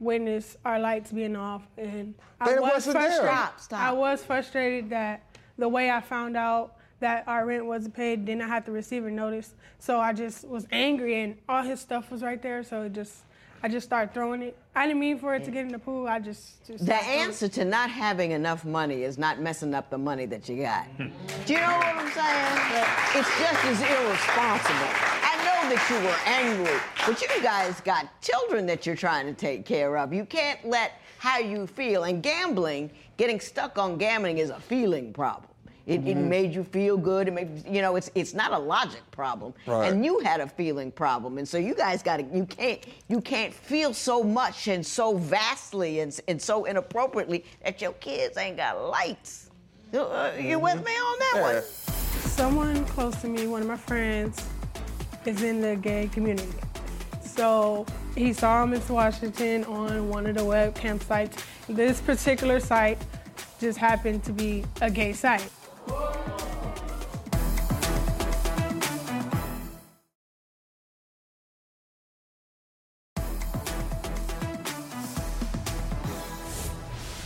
witness 0.00 0.56
our 0.64 0.78
lights 0.78 1.10
being 1.10 1.34
off, 1.34 1.62
and 1.76 2.14
I 2.40 2.52
was 2.54 2.60
wasn't 2.60 2.94
there. 2.98 3.02
frustrated. 3.08 3.34
Stop, 3.36 3.60
stop. 3.60 3.80
I 3.80 3.92
was 3.92 4.22
frustrated 4.22 4.90
that 4.90 5.22
the 5.56 5.68
way 5.68 5.90
I 5.90 6.00
found 6.00 6.36
out 6.36 6.76
that 7.00 7.24
our 7.26 7.46
rent 7.46 7.64
wasn't 7.66 7.94
paid, 7.94 8.26
then 8.26 8.40
I 8.42 8.46
had 8.46 8.64
to 8.66 8.72
receive 8.72 9.04
a 9.06 9.10
notice. 9.10 9.54
So 9.78 9.98
I 9.98 10.12
just 10.12 10.46
was 10.46 10.66
angry, 10.70 11.20
and 11.22 11.36
all 11.48 11.62
his 11.62 11.80
stuff 11.80 12.10
was 12.10 12.22
right 12.22 12.40
there. 12.40 12.62
So 12.62 12.82
it 12.82 12.92
just, 12.92 13.22
I 13.62 13.68
just 13.68 13.86
started 13.86 14.12
throwing 14.14 14.42
it. 14.42 14.56
I 14.74 14.86
didn't 14.86 15.00
mean 15.00 15.18
for 15.18 15.34
it 15.34 15.42
to 15.44 15.50
get 15.50 15.62
in 15.64 15.72
the 15.72 15.78
pool. 15.80 16.06
I 16.06 16.20
just, 16.20 16.64
just 16.66 16.78
The 16.86 16.92
started 16.92 17.06
it. 17.08 17.18
answer 17.20 17.48
to 17.48 17.64
not 17.64 17.90
having 17.90 18.30
enough 18.32 18.64
money 18.64 19.02
is 19.02 19.18
not 19.18 19.40
messing 19.40 19.74
up 19.74 19.90
the 19.90 19.98
money 19.98 20.26
that 20.26 20.48
you 20.48 20.62
got. 20.62 20.86
Do 20.98 21.04
you 21.54 21.60
know 21.60 21.66
what 21.76 21.86
I'm 21.86 22.10
saying? 22.12 22.86
It's 23.16 23.38
just 23.38 23.64
as 23.64 23.80
irresponsible. 23.80 25.17
I 25.68 25.72
know 25.72 25.76
that 25.76 25.90
you 25.90 25.96
were 26.06 26.16
angry, 26.24 26.80
but 27.06 27.20
you 27.20 27.42
guys 27.42 27.78
got 27.82 28.08
children 28.22 28.64
that 28.66 28.86
you're 28.86 28.96
trying 28.96 29.26
to 29.26 29.34
take 29.34 29.66
care 29.66 29.98
of. 29.98 30.14
You 30.14 30.24
can't 30.24 30.64
let 30.64 30.92
how 31.18 31.38
you 31.40 31.66
feel. 31.66 32.04
And 32.04 32.22
gambling, 32.22 32.90
getting 33.18 33.38
stuck 33.38 33.76
on 33.76 33.98
gambling 33.98 34.38
is 34.38 34.48
a 34.48 34.58
feeling 34.58 35.12
problem. 35.12 35.44
It, 35.86 36.00
it 36.00 36.16
Mm-hmm. 36.16 36.28
made 36.28 36.54
you 36.54 36.64
feel 36.64 36.96
good. 36.96 37.28
It 37.28 37.34
made 37.34 37.66
you 37.66 37.82
know 37.82 37.96
it's 37.96 38.10
it's 38.14 38.32
not 38.32 38.52
a 38.52 38.58
logic 38.58 39.02
problem. 39.10 39.52
Right. 39.66 39.92
And 39.92 40.02
you 40.06 40.20
had 40.20 40.40
a 40.40 40.48
feeling 40.48 40.90
problem, 40.90 41.36
and 41.36 41.46
so 41.46 41.58
you 41.58 41.74
guys 41.74 42.02
got 42.02 42.16
to 42.18 42.22
you 42.34 42.46
can't 42.46 42.80
you 43.08 43.20
can't 43.20 43.52
feel 43.52 43.92
so 43.92 44.22
much 44.22 44.68
and 44.68 44.84
so 44.86 45.18
vastly 45.18 46.00
and 46.00 46.18
and 46.28 46.40
so 46.40 46.64
inappropriately 46.64 47.44
that 47.62 47.82
your 47.82 47.92
kids 47.92 48.38
ain't 48.38 48.56
got 48.56 48.88
lights. 48.88 49.50
You- 49.92 50.00
uh, 50.00 50.32
You 50.40 50.58
with 50.58 50.76
me 50.82 50.92
on 50.92 51.18
that 51.18 51.32
Yeah. 51.36 51.42
one? 51.42 51.62
Someone 52.22 52.84
close 52.86 53.16
to 53.22 53.28
me, 53.28 53.46
one 53.46 53.60
of 53.62 53.68
my 53.68 53.76
friends, 53.76 54.42
is 55.24 55.42
in 55.42 55.60
the 55.60 55.76
gay 55.76 56.08
community. 56.12 56.58
So 57.22 57.86
he 58.16 58.32
saw 58.32 58.66
Miss 58.66 58.88
Washington 58.88 59.64
on 59.64 60.08
one 60.08 60.26
of 60.26 60.36
the 60.36 60.42
webcam 60.42 61.02
sites. 61.02 61.44
This 61.68 62.00
particular 62.00 62.60
site 62.60 62.98
just 63.60 63.78
happened 63.78 64.24
to 64.24 64.32
be 64.32 64.64
a 64.80 64.90
gay 64.90 65.12
site. 65.12 65.50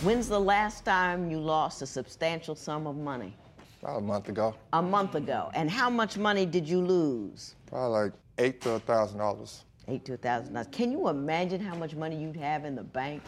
When's 0.02 0.28
the 0.28 0.40
last 0.40 0.84
time 0.84 1.30
you 1.30 1.38
lost 1.38 1.80
a 1.80 1.86
substantial 1.86 2.56
sum 2.56 2.88
of 2.88 2.96
money? 2.96 3.36
About 3.82 3.98
a 3.98 4.00
month 4.00 4.28
ago. 4.28 4.54
A 4.74 4.80
month 4.80 5.16
ago. 5.16 5.50
And 5.54 5.68
how 5.68 5.90
much 5.90 6.16
money 6.16 6.46
did 6.46 6.68
you 6.68 6.80
lose? 6.80 7.56
Probably 7.66 8.04
like 8.04 8.12
eight 8.38 8.60
to 8.60 8.72
a 8.72 8.78
thousand 8.78 9.18
dollars. 9.18 9.64
Eight 9.88 10.04
to 10.04 10.14
a 10.14 10.16
thousand 10.16 10.54
dollars. 10.54 10.68
Can 10.70 10.92
you 10.92 11.08
imagine 11.08 11.60
how 11.60 11.74
much 11.74 11.96
money 11.96 12.16
you'd 12.16 12.36
have 12.36 12.64
in 12.64 12.76
the 12.76 12.84
bank, 12.84 13.22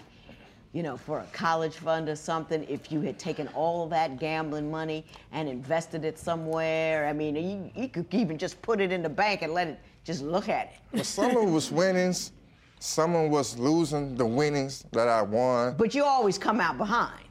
you 0.72 0.84
know, 0.84 0.96
for 0.96 1.18
a 1.18 1.26
college 1.32 1.74
fund 1.74 2.08
or 2.08 2.14
something 2.14 2.64
if 2.68 2.92
you 2.92 3.00
had 3.00 3.18
taken 3.18 3.48
all 3.48 3.88
that 3.88 4.20
gambling 4.20 4.70
money 4.70 5.04
and 5.32 5.48
invested 5.48 6.04
it 6.04 6.20
somewhere? 6.20 7.08
I 7.08 7.12
mean, 7.12 7.34
you, 7.34 7.72
you 7.74 7.88
could 7.88 8.06
even 8.14 8.38
just 8.38 8.62
put 8.62 8.80
it 8.80 8.92
in 8.92 9.02
the 9.02 9.08
bank 9.08 9.42
and 9.42 9.52
let 9.52 9.66
it 9.66 9.80
just 10.04 10.22
look 10.22 10.48
at 10.48 10.66
it. 10.66 10.74
But 10.92 11.06
some 11.06 11.36
of 11.36 11.48
it 11.48 11.50
was 11.50 11.72
winnings, 11.72 12.30
some 12.78 13.16
of 13.16 13.24
it 13.24 13.30
was 13.30 13.58
losing 13.58 14.14
the 14.14 14.26
winnings 14.26 14.84
that 14.92 15.08
I 15.08 15.22
won 15.22 15.74
But 15.76 15.96
you 15.96 16.04
always 16.04 16.38
come 16.38 16.60
out 16.60 16.78
behind 16.78 17.24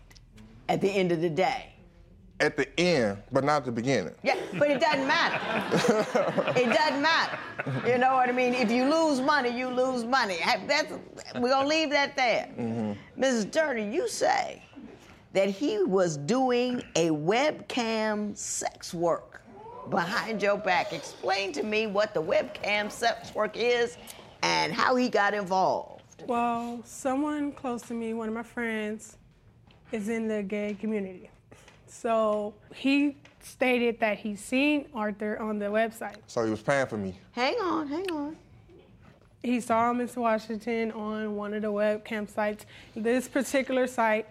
at 0.68 0.82
the 0.82 0.90
end 0.90 1.14
of 1.14 1.22
the 1.22 1.30
day. 1.30 1.73
At 2.44 2.58
the 2.58 2.80
end, 2.80 3.18
but 3.32 3.44
not 3.44 3.64
the 3.64 3.72
beginning. 3.72 4.14
Yeah, 4.22 4.38
but 4.60 4.70
it 4.70 4.82
doesn't 4.82 5.08
matter. 5.08 5.40
it 6.60 6.66
doesn't 6.66 7.02
matter. 7.02 7.40
You 7.88 7.98
know 7.98 8.16
what 8.16 8.28
I 8.28 8.34
mean? 8.34 8.54
If 8.54 8.70
you 8.70 8.84
lose 8.84 9.22
money, 9.22 9.58
you 9.58 9.70
lose 9.70 10.04
money. 10.04 10.40
That's, 10.68 10.92
we're 11.36 11.50
gonna 11.50 11.68
leave 11.68 11.90
that 11.92 12.18
there. 12.18 12.50
Mm-hmm. 12.58 13.24
Mrs. 13.24 13.52
Turner, 13.52 13.80
you 13.80 14.10
say 14.10 14.62
that 15.32 15.50
he 15.50 15.82
was 15.84 16.18
doing 16.18 16.84
a 16.96 17.10
webcam 17.10 18.36
sex 18.36 18.94
work 18.94 19.42
behind 19.90 20.42
your 20.42 20.58
back. 20.58 20.92
Explain 20.92 21.54
to 21.54 21.64
me 21.64 21.88
what 21.88 22.14
the 22.14 22.22
webcam 22.22 22.92
sex 22.92 23.34
work 23.34 23.56
is 23.56 23.98
and 24.42 24.74
how 24.74 24.96
he 24.96 25.08
got 25.08 25.34
involved. 25.34 26.24
Well, 26.28 26.82
someone 26.84 27.54
close 27.54 27.82
to 27.84 27.94
me, 27.94 28.14
one 28.14 28.28
of 28.28 28.34
my 28.34 28.44
friends, 28.44 29.18
is 29.94 30.10
in 30.10 30.28
the 30.28 30.44
gay 30.44 30.76
community. 30.80 31.30
So 31.94 32.54
he 32.74 33.16
stated 33.42 34.00
that 34.00 34.18
he's 34.18 34.44
seen 34.44 34.88
Arthur 34.94 35.40
on 35.40 35.60
the 35.60 35.66
website. 35.68 36.16
So 36.28 36.44
he 36.44 36.50
was 36.50 36.62
paying 36.62 36.88
for 36.88 36.98
me. 36.98 37.14
Hang 37.34 37.56
on, 37.60 37.88
hang 37.88 38.12
on. 38.12 38.36
He 39.44 39.60
saw 39.60 39.94
Miss 39.94 40.16
Washington 40.16 40.92
on 40.94 41.36
one 41.36 41.54
of 41.54 41.62
the 41.62 41.72
webcam 41.72 42.28
sites. 42.30 42.66
This 42.96 43.28
particular 43.28 43.88
site 43.88 44.28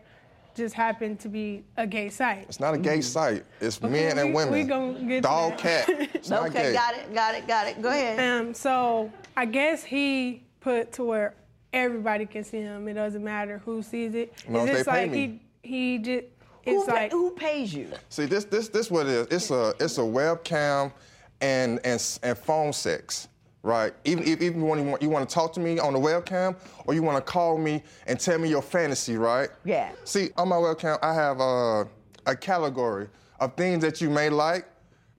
just 0.55 0.75
happened 0.75 1.21
to 1.21 1.29
be 1.29 1.63
a 1.77 1.87
gay 1.87 2.09
site. 2.09 2.45
It's 2.49 2.61
not 2.61 2.75
a 2.75 2.79
gay 2.79 3.01
site. 3.01 3.45
It's 3.61 3.79
Okay, 3.83 3.89
men 3.91 4.19
and 4.19 4.35
women. 4.35 4.53
we 4.53 4.65
gonna 4.65 4.99
get 5.05 5.17
to 5.17 5.21
Dog, 5.23 5.59
that. 5.59 5.87
cat. 5.87 6.11
It's 6.15 6.29
not 6.31 6.49
Okay, 6.49 6.63
gay. 6.65 6.73
got 6.73 6.95
it, 6.95 7.15
got 7.15 7.35
it, 7.35 7.47
got 7.47 7.67
it. 7.69 7.81
Go 7.81 7.89
ahead. 7.91 8.19
Um, 8.19 8.55
so 8.55 9.11
I 9.37 9.45
guess 9.47 9.85
he 9.85 10.43
put 10.61 10.93
to 10.95 11.05
where 11.05 11.35
everybody 11.73 12.27
can 12.27 12.43
see 12.45 12.61
him. 12.61 12.89
It 12.89 12.95
doesn't 12.95 13.23
matter 13.25 13.59
who 13.65 13.83
sees 13.83 14.15
it. 14.15 14.33
As 14.37 14.49
long 14.49 14.69
It's 14.69 14.71
as 14.71 14.77
just 14.79 14.87
they 14.87 14.93
pay 14.93 15.03
like 15.03 15.11
me. 15.11 15.41
he 15.63 15.97
he 15.97 15.99
just 15.99 16.25
Who, 16.65 16.79
it's 16.83 16.87
pa- 16.87 16.95
like 16.95 17.11
who 17.13 17.31
pays 17.33 17.73
you? 17.75 17.89
See, 18.09 18.27
this 18.27 18.45
this 18.45 18.69
this 18.69 18.91
what 18.91 19.07
it 19.07 19.13
is. 19.13 19.27
It's 19.31 19.51
a 19.51 19.75
it's 19.81 19.99
a 19.99 20.03
webcam 20.03 20.93
and 21.41 21.81
and 21.85 22.19
and 22.23 22.39
phone 22.39 22.73
sex, 22.73 23.29
right? 23.63 23.93
Even 24.05 24.25
if 24.25 24.41
even 24.41 24.63
when 24.63 24.79
you 24.79 24.85
want 24.91 25.03
you 25.03 25.11
want 25.11 25.29
to 25.29 25.35
talk 25.35 25.53
to 25.55 25.61
me 25.61 25.79
on 25.79 25.93
the 25.93 25.99
webcam 25.99 26.57
or 26.87 26.95
you 26.95 27.03
want 27.03 27.17
to 27.25 27.33
call 27.33 27.59
me 27.59 27.83
and 28.07 28.19
tell 28.19 28.39
me 28.39 28.49
your 28.49 28.63
fantasy, 28.63 29.17
right? 29.17 29.49
Yeah. 29.65 29.91
See, 30.05 30.31
on 30.37 30.49
my 30.49 30.57
webcam, 30.57 30.99
I 31.03 31.13
have 31.15 31.41
a, 31.41 31.89
a 32.27 32.37
category 32.37 33.09
of 33.41 33.55
things 33.57 33.83
that 33.83 34.01
you 34.01 34.09
may 34.11 34.29
like. 34.31 34.67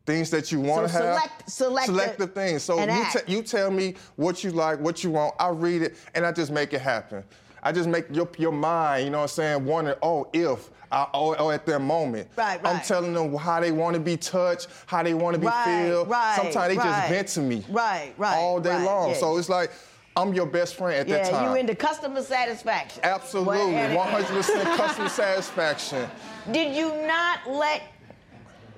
Things 0.06 0.30
that 0.32 0.52
you 0.52 0.60
want 0.60 0.86
to 0.88 0.92
So 0.94 1.02
have. 1.02 1.16
select- 1.16 1.50
select 1.50 1.86
select 1.86 2.18
the- 2.20 2.26
the 2.26 2.32
things. 2.34 2.62
So 2.62 2.76
you, 2.76 2.82
act. 2.90 3.26
te- 3.26 3.32
you 3.34 3.42
tell 3.42 3.72
me 3.72 3.96
what 4.18 4.44
you 4.44 4.52
like, 4.52 4.78
what 4.82 5.02
you 5.02 5.12
want. 5.12 5.34
I 5.40 5.48
read 5.48 5.82
it, 5.82 5.96
and 6.14 6.26
I 6.26 6.34
just 6.34 6.52
make 6.52 6.74
it 6.74 6.82
happen. 6.82 7.24
I 7.64 7.72
just 7.72 7.88
make 7.88 8.06
your 8.14 8.28
your 8.38 8.52
mind, 8.52 9.06
you 9.06 9.10
know 9.10 9.20
what 9.20 9.24
I'm 9.24 9.28
saying, 9.30 9.66
wonder, 9.66 9.98
oh, 10.04 10.28
if, 10.34 10.70
I, 10.92 11.08
oh, 11.14 11.34
oh, 11.40 11.50
at 11.50 11.66
that 11.66 11.80
moment. 11.80 12.28
Right, 12.36 12.60
I'm 12.64 12.82
telling 12.82 13.14
them 13.14 13.34
how 13.36 13.62
they 13.62 13.72
want 13.72 13.94
to 13.96 14.02
be 14.02 14.18
touched, 14.18 14.68
how 14.86 15.02
they 15.02 15.14
want 15.14 15.36
to 15.36 15.40
be 15.40 15.48
Right, 15.48 15.86
feel. 15.88 16.06
right, 16.06 16.36
Sometimes 16.36 16.68
they 16.74 16.78
right. 16.78 16.86
just 16.86 17.10
vent 17.10 17.28
to 17.30 17.40
me. 17.40 17.64
Right, 17.70 18.14
right, 18.18 18.36
All 18.36 18.60
day 18.60 18.72
right, 18.76 18.84
long. 18.86 19.10
yeah. 19.12 19.16
So 19.16 19.38
it's 19.38 19.48
like, 19.48 19.72
I'm 20.18 20.34
your 20.34 20.46
best 20.46 20.76
friend 20.76 21.00
at 21.00 21.08
that 21.08 21.32
time. 21.32 21.44
Yeah, 21.46 21.54
you 21.54 21.60
into 21.60 21.74
customer 21.74 22.22
satisfaction. 22.22 23.00
Absolutely, 23.04 23.56
Well, 23.58 23.70
and- 23.70 23.98
100% 23.98 24.76
customer 24.78 25.10
satisfaction. 25.10 26.08
Did 26.52 26.76
you 26.76 26.90
not 27.08 27.40
let 27.50 27.82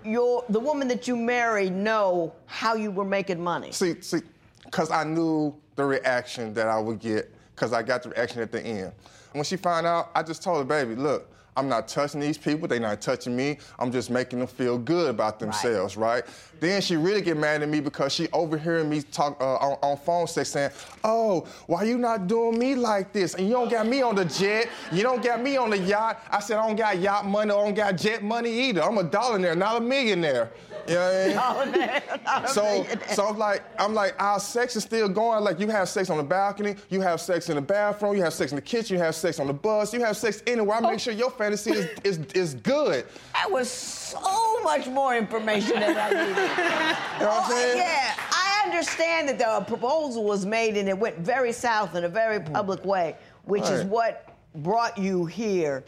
your 0.06 0.46
the 0.50 0.60
woman 0.60 0.88
that 0.90 1.08
you 1.08 1.18
married 1.18 1.74
know 1.74 2.34
how 2.46 2.76
you 2.76 2.92
were 2.92 3.04
making 3.04 3.44
money? 3.44 3.72
See, 3.72 4.00
see, 4.02 4.20
because 4.64 4.92
I 4.92 5.04
knew 5.04 5.56
the 5.76 5.84
reaction 5.84 6.54
that 6.54 6.68
I 6.68 6.80
would 6.80 7.00
get 7.00 7.34
because 7.56 7.74
I 7.74 7.82
got 7.82 8.04
the 8.04 8.10
reaction 8.10 8.42
at 8.42 8.52
the 8.52 8.62
end. 8.62 8.92
When 9.32 9.44
she 9.44 9.56
found 9.56 9.88
out, 9.88 10.12
I 10.14 10.24
just 10.24 10.44
told 10.44 10.60
her, 10.60 10.64
baby, 10.66 10.96
look, 10.96 11.32
I'm 11.58 11.70
not 11.70 11.88
touching 11.88 12.20
these 12.20 12.38
people. 12.38 12.68
They're 12.68 12.82
not 12.82 13.00
touching 13.00 13.34
me. 13.34 13.58
I'm 13.80 13.90
just 13.90 14.10
making 14.10 14.40
them 14.40 14.48
feel 14.48 14.78
good 14.78 15.10
about 15.10 15.40
themselves, 15.40 15.96
right? 15.96 16.26
Then 16.60 16.82
she 16.82 16.98
really 16.98 17.22
get 17.22 17.38
mad 17.38 17.64
at 17.64 17.70
me 17.70 17.80
because 17.80 18.12
she 18.12 18.28
overhearing 18.34 18.90
me 18.90 19.02
talk 19.02 19.40
uh, 19.40 19.56
on, 19.56 19.78
on 19.82 19.98
phone 19.98 20.28
sex 20.28 20.50
saying, 20.50 20.72
"Oh, 21.04 21.48
why 21.68 21.84
you 21.84 21.98
not 21.98 22.28
doing 22.28 22.60
me 22.60 22.76
like 22.76 23.14
this? 23.14 23.36
And 23.36 23.48
you 23.48 23.54
don't 23.54 23.72
got 23.72 23.88
me 23.88 24.02
on 24.02 24.16
the 24.16 24.26
jet. 24.26 24.68
You 24.92 25.04
don't 25.04 25.24
got 25.24 25.42
me 25.42 25.56
on 25.56 25.70
the 25.70 25.78
yacht." 25.78 26.22
I 26.30 26.42
said, 26.42 26.58
"I 26.58 26.68
don't 26.68 26.76
got 26.76 27.00
yacht 27.00 27.26
money. 27.26 27.52
I 27.52 27.56
don't 27.56 27.74
got 27.74 27.96
jet 27.96 28.22
money 28.22 28.52
either. 28.52 28.84
I'm 28.84 28.98
a 28.98 29.04
dollionaire, 29.04 29.58
not 29.58 29.78
a 29.78 29.82
millionaire." 29.82 30.52
You 30.88 30.96
know 30.96 31.36
what 31.36 31.68
I 31.80 32.42
mean? 32.42 32.48
so, 32.48 32.86
so 33.14 33.28
I'm 33.28 33.38
like, 33.38 33.64
I'm 33.80 33.94
like, 33.94 34.16
our 34.22 34.40
sex 34.40 34.76
is 34.76 34.84
still 34.84 35.10
going. 35.10 35.44
Like, 35.44 35.60
you 35.60 35.68
have 35.70 35.90
sex 35.90 36.10
on 36.10 36.18
the 36.18 36.24
balcony, 36.24 36.76
you 36.90 37.02
have 37.02 37.20
sex 37.22 37.50
in 37.50 37.56
the 37.56 37.62
bathroom, 37.62 38.16
you 38.16 38.22
have 38.24 38.34
sex 38.34 38.52
in 38.52 38.56
the 38.56 38.62
kitchen, 38.62 38.98
you 38.98 39.04
have 39.04 39.16
sex 39.16 39.40
on 39.40 39.48
the 39.48 39.54
bus, 39.54 39.94
you 39.94 40.02
have 40.04 40.16
sex 40.18 40.44
anywhere. 40.48 40.78
I 40.78 40.82
make 40.82 41.00
sure 41.00 41.14
your 41.14 41.32
fantasy 41.32 41.72
is, 41.72 41.90
is, 42.04 42.18
is 42.34 42.54
good. 42.56 43.06
That 43.34 43.50
was 43.50 43.70
so 43.70 44.62
much 44.64 44.88
more 44.88 45.16
information 45.16 45.80
than 45.80 45.98
I 45.98 46.10
needed. 46.10 46.36
You 47.16 47.22
know 47.22 47.28
what 47.32 47.44
I'm 47.46 47.52
Oh, 47.52 47.56
saying? 47.56 47.78
yeah, 47.78 48.14
I 48.32 48.62
understand 48.66 49.30
that 49.30 49.38
the 49.40 49.48
uh, 49.48 49.64
proposal 49.64 50.24
was 50.24 50.46
made 50.46 50.76
and 50.78 50.90
it 50.90 50.98
went 50.98 51.18
very 51.20 51.52
south 51.52 51.96
in 51.96 52.04
a 52.04 52.10
very 52.10 52.40
public 52.40 52.84
way, 52.86 53.16
which 53.46 53.64
is 53.70 53.84
what 53.86 54.36
brought 54.56 54.98
you 54.98 55.26
here 55.26 55.84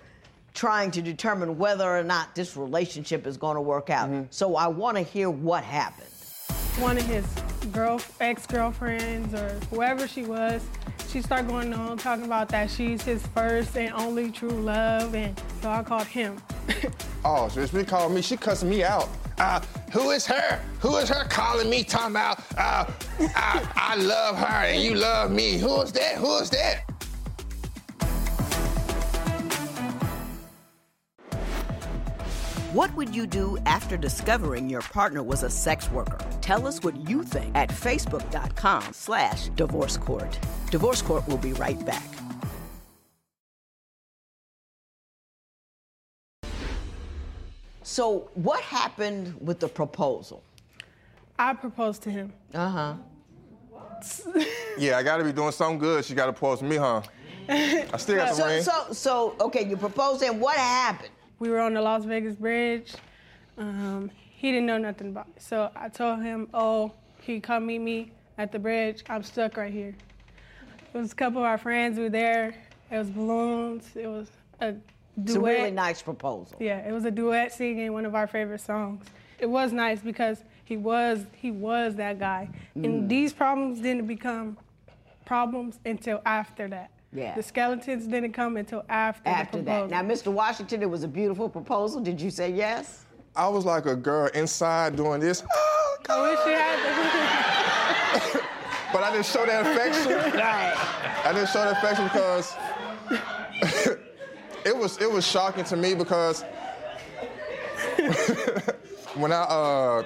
trying 0.57 0.89
to 0.89 1.01
determine 1.03 1.57
whether 1.59 1.85
or 1.85 2.03
not 2.03 2.33
this 2.33 2.57
relationship 2.57 3.27
is 3.27 3.37
going 3.37 3.53
to 3.55 3.61
work 3.61 3.91
out. 3.91 4.09
So 4.31 4.55
I 4.55 4.67
want 4.67 4.97
to 4.97 5.03
hear 5.03 5.29
what 5.29 5.63
happened. 5.63 6.09
one 6.79 6.97
of 6.97 7.05
his 7.05 7.25
girl 7.71 8.01
ex-girlfriends 8.19 9.33
or 9.33 9.49
whoever 9.69 10.07
she 10.07 10.23
was 10.23 10.63
she 11.09 11.21
started 11.21 11.47
going 11.47 11.73
on 11.73 11.97
talking 11.97 12.23
about 12.25 12.47
that 12.49 12.69
she's 12.69 13.01
his 13.01 13.25
first 13.27 13.75
and 13.77 13.91
only 13.93 14.31
true 14.31 14.49
love 14.49 15.13
and 15.15 15.37
so 15.61 15.69
i 15.69 15.83
called 15.83 16.07
him 16.07 16.37
Oh, 17.25 17.49
so 17.49 17.65
she 17.65 17.83
called 17.83 18.13
me. 18.13 18.21
She 18.21 18.37
cussing 18.37 18.69
me 18.69 18.83
out. 18.85 19.09
Uh, 19.37 19.59
who 19.91 20.11
is 20.11 20.25
her? 20.27 20.61
Who 20.79 20.95
is 20.97 21.09
her 21.09 21.25
calling 21.25 21.69
me 21.69 21.83
talking 21.83 22.11
about, 22.11 22.39
uh, 22.57 22.85
I, 23.35 23.67
I 23.75 23.95
love 23.97 24.37
her 24.37 24.65
and 24.65 24.81
you 24.81 24.95
love 24.95 25.29
me? 25.31 25.57
Who 25.57 25.81
is 25.81 25.91
that? 25.93 26.15
Who 26.15 26.37
is 26.37 26.49
that? 26.51 26.86
What 32.77 32.95
would 32.95 33.15
you 33.15 33.25
do 33.25 33.57
after 33.65 33.97
discovering 33.97 34.69
your 34.69 34.81
partner 34.81 35.23
was 35.23 35.41
a 35.41 35.49
sex 35.49 35.89
worker? 35.89 36.19
Tell 36.41 36.67
us 36.67 36.83
what 36.83 36.95
you 37.09 37.23
think 37.23 37.55
at 37.55 37.69
facebook.com 37.69 38.93
slash 38.93 39.49
divorce 39.55 39.97
court. 39.97 40.39
Divorce 40.69 41.01
Court 41.01 41.27
will 41.27 41.39
be 41.39 41.53
right 41.53 41.83
back. 41.87 42.03
So 47.81 48.29
what 48.35 48.61
happened 48.61 49.33
with 49.41 49.59
the 49.59 49.67
proposal? 49.67 50.43
i 51.39 51.53
proposed 51.53 52.03
to 52.03 52.11
him 52.11 52.31
Uh 52.53 52.69
huh. 52.69 52.93
Yeah, 54.77 54.99
I 54.99 55.03
gotta 55.03 55.23
be 55.23 55.31
doing 55.31 55.51
something 55.51 55.79
good. 55.79 56.05
She 56.05 56.13
gotta 56.13 56.33
pose 56.33 56.61
me, 56.61 56.75
huh? 56.75 57.01
I 57.49 57.97
still 57.97 58.17
got 58.17 58.29
the 58.35 58.35
So, 58.35 58.45
ring. 58.45 58.61
so, 58.61 58.93
so, 58.93 59.35
okay, 59.41 59.67
you 59.67 59.77
proposed 59.77 60.21
and 60.21 60.39
what 60.39 60.57
happened? 60.57 61.09
We 61.39 61.49
were 61.49 61.59
on 61.59 61.73
the 61.73 61.81
las 61.81 62.05
vegas 62.05 62.35
bridge 62.35 62.93
um, 63.57 64.09
he 64.19 64.51
didn't 64.51 64.65
know 64.65 64.77
nothing 64.77 65.07
about 65.09 65.27
it 65.35 65.41
so 65.41 65.69
i 65.75 65.87
told 65.89 66.21
him 66.21 66.47
oh 66.53 66.91
he 67.21 67.39
come 67.39 67.65
meet 67.65 67.79
me 67.79 68.11
at 68.37 68.51
the 68.51 68.59
bridge 68.59 69.03
i'm 69.09 69.23
stuck 69.23 69.57
right 69.57 69.73
here 69.73 69.95
it 70.93 70.97
was 70.97 71.11
a 71.11 71.15
couple 71.15 71.39
of 71.39 71.45
our 71.45 71.57
friends 71.57 71.97
who 71.97 72.03
were 72.03 72.09
there 72.09 72.53
it 72.91 72.97
was 72.97 73.09
balloons 73.09 73.89
it 73.95 74.07
was 74.07 74.29
a 74.61 74.71
duet 74.71 74.83
It's 75.25 75.35
a 75.35 75.39
really 75.39 75.71
nice 75.71 76.01
proposal. 76.03 76.55
Yeah, 76.59 76.87
it 76.87 76.91
was 76.91 77.05
a 77.05 77.11
duet 77.11 77.51
singing 77.51 77.91
one 77.91 78.05
of 78.05 78.13
our 78.13 78.27
favorite 78.27 78.61
songs. 78.61 79.03
It 79.39 79.47
was 79.49 79.71
nice 79.73 79.99
because 79.99 80.43
he 80.63 80.77
was 80.77 81.25
he 81.35 81.49
was 81.51 81.95
that 81.95 82.19
guy, 82.19 82.49
Mm. 82.75 82.85
and 82.85 83.09
these 83.09 83.33
problems 83.33 83.79
didn't 83.81 84.05
become 84.07 84.57
problems 85.25 85.79
until 85.85 86.21
after 86.25 86.67
that. 86.69 86.91
Yeah. 87.13 87.35
The 87.35 87.43
skeletons 87.43 88.05
didn't 88.07 88.33
come 88.33 88.57
until 88.57 88.83
after, 88.89 89.29
After 89.29 89.57
the 89.59 89.63
that. 89.63 89.89
Now, 89.89 90.01
Mr. 90.03 90.31
Washington, 90.31 90.81
it 90.81 90.89
was 90.89 91.03
a 91.03 91.07
beautiful 91.07 91.47
proposal. 91.49 92.01
Did 92.01 92.19
you 92.19 92.29
say 92.29 92.51
yes? 92.51 93.05
I 93.35 93.47
was 93.47 93.65
like 93.65 93.85
a 93.85 93.95
girl 93.95 94.27
inside 94.33 94.95
doing 94.95 95.19
this. 95.19 95.43
Oh, 95.53 95.97
I 96.09 96.21
wish 96.21 96.39
you 96.45 96.53
had 96.53 98.41
But 98.93 99.03
I 99.03 99.11
didn't 99.11 99.25
show 99.25 99.45
that 99.45 99.65
affection. 99.65 100.11
Right. 100.37 100.73
I 101.25 101.33
didn't 101.33 101.49
show 101.49 101.63
that 101.63 101.77
affection 101.77 102.05
because 102.05 102.55
it 104.65 104.75
was 104.75 104.97
it 104.99 105.11
was 105.11 105.27
shocking 105.27 105.63
to 105.65 105.75
me 105.75 105.93
because 105.93 106.43
when 109.15 109.31
I 109.31 109.41
uh 109.41 110.03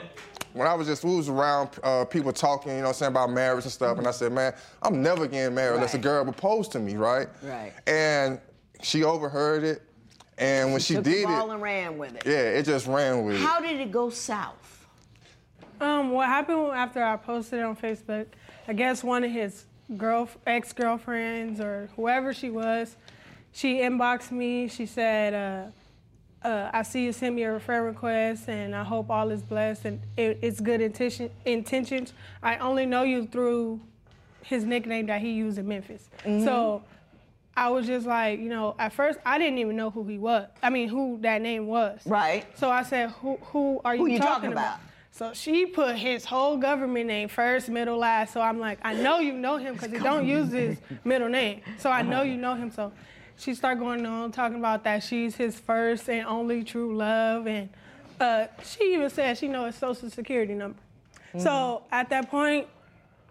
when 0.54 0.68
I 0.68 0.74
was 0.74 0.88
just 0.88 1.04
we 1.04 1.16
was 1.16 1.30
around 1.30 1.70
uh, 1.84 2.06
people 2.06 2.34
talking, 2.34 2.72
you 2.74 2.78
know, 2.80 2.84
what 2.84 2.90
I'm 2.90 2.94
saying 2.96 3.12
about 3.12 3.32
marriage 3.32 3.64
and 3.66 3.72
stuff, 3.74 3.98
and 3.98 4.08
I 4.08 4.12
said, 4.12 4.32
man, 4.32 4.54
I'm 4.82 5.02
never 5.02 5.28
getting 5.28 5.56
married 5.56 5.76
unless 5.76 5.94
a 5.94 5.98
Right. 5.98 6.04
girl 6.04 6.24
proposed 6.24 6.72
to 6.74 6.80
me, 6.80 6.96
right? 6.96 7.28
Right. 7.44 7.74
And 7.88 8.40
she 8.82 9.04
overheard 9.04 9.64
it, 9.64 9.82
and 10.38 10.72
when 10.72 10.82
she, 10.82 10.96
Took 10.96 11.04
did 11.06 11.24
the 11.28 11.32
ball 11.34 11.52
it, 11.52 11.54
and 11.56 11.62
ran 11.64 11.98
with 11.98 12.16
it. 12.16 12.24
yeah, 12.26 12.34
it 12.58 12.64
just 12.64 12.88
ran 12.88 13.24
with 13.24 13.36
it. 13.36 13.42
How 13.42 13.60
did 13.62 13.80
it 13.80 13.92
go 13.92 14.10
south? 14.10 14.88
Um, 15.80 16.12
what 16.12 16.28
happened 16.28 16.72
after 16.74 17.04
I 17.04 17.16
posted 17.18 17.60
it 17.60 17.64
on 17.64 17.76
Facebook? 17.76 18.28
I 18.68 18.74
guess 18.74 19.04
one 19.04 19.24
of 19.24 19.32
his 19.32 19.66
girl 19.98 20.30
ex 20.46 20.74
girlfriends 20.74 21.60
or 21.60 21.90
whoever 21.96 22.34
she 22.34 22.50
was, 22.52 22.96
she 23.52 23.78
inboxed 23.80 24.32
me. 24.32 24.68
She 24.68 24.86
said, 24.86 25.34
uh, 25.34 25.72
uh, 26.44 26.70
"I 26.74 26.84
see 26.84 27.04
you 27.04 27.12
sent 27.12 27.36
me 27.36 27.44
a 27.44 27.48
referral 27.50 27.86
request, 27.86 28.50
and 28.50 28.76
I 28.76 28.84
hope 28.84 29.10
all 29.10 29.30
is 29.32 29.42
blessed 29.42 29.86
and 29.86 30.00
it, 30.18 30.40
it's 30.42 30.60
good 30.60 30.82
intention, 30.82 31.30
intentions. 31.46 32.14
I 32.42 32.58
only 32.58 32.86
know 32.86 33.04
you 33.04 33.28
through 33.28 33.82
his 34.44 34.64
nickname 34.66 35.06
that 35.08 35.22
he 35.22 35.32
used 35.32 35.58
in 35.58 35.68
Memphis. 35.68 36.10
So." 36.24 36.84
I 37.56 37.68
was 37.68 37.86
just 37.86 38.08
like, 38.08 38.40
you 38.40 38.48
know, 38.48 38.76
at 38.80 38.94
first 38.94 39.20
I 39.26 39.38
didn't 39.38 39.60
even 39.60 39.76
know 39.76 39.90
who 39.90 40.06
he 40.06 40.18
was. 40.18 40.48
I 40.64 40.70
mean, 40.70 40.88
who 40.88 41.18
that 41.20 41.42
name 41.42 41.68
was. 41.68 42.00
Right. 42.06 42.46
So 42.58 42.72
I 42.72 42.82
said, 42.82 43.10
who, 43.12 43.36
who 43.42 43.82
are 43.84 43.94
you, 43.94 44.06
Who 44.06 44.08
you 44.10 44.20
talking, 44.20 44.34
talking 44.34 44.52
about? 44.54 44.76
about? 44.78 44.80
So 45.12 45.34
she 45.34 45.66
put 45.66 45.98
his 45.98 46.24
whole 46.24 46.56
government 46.56 47.08
name 47.08 47.28
first, 47.28 47.68
middle, 47.68 47.98
last. 47.98 48.34
So 48.34 48.40
I'm 48.40 48.58
like, 48.58 48.80
I 48.84 48.94
know 48.94 49.20
you 49.20 49.34
know 49.34 49.58
him 49.58 49.74
because 49.74 49.92
he 49.92 50.00
don't 50.00 50.26
use 50.26 50.54
his 50.54 50.78
middle 51.04 51.28
name. 51.28 51.62
So 51.78 51.90
I 51.90 52.02
know 52.02 52.22
you 52.22 52.38
know 52.38 52.56
him. 52.56 52.72
So 52.72 52.94
she 53.42 53.56
started 53.56 53.80
going 53.80 54.06
on 54.06 54.32
talking 54.32 54.60
about 54.60 54.84
that 54.84 55.04
she's 55.04 55.36
his 55.36 55.60
first 55.60 56.10
and 56.10 56.26
only 56.28 56.64
true 56.64 56.96
love, 56.96 57.48
and 57.48 57.70
uh, 58.20 58.46
she 58.64 58.94
even 58.94 59.10
said 59.10 59.38
she 59.38 59.48
know 59.48 59.66
his 59.66 59.76
social 59.76 60.10
security 60.10 60.54
number. 60.54 60.78
So 61.38 61.84
at 61.92 62.10
that 62.10 62.30
point, 62.30 62.68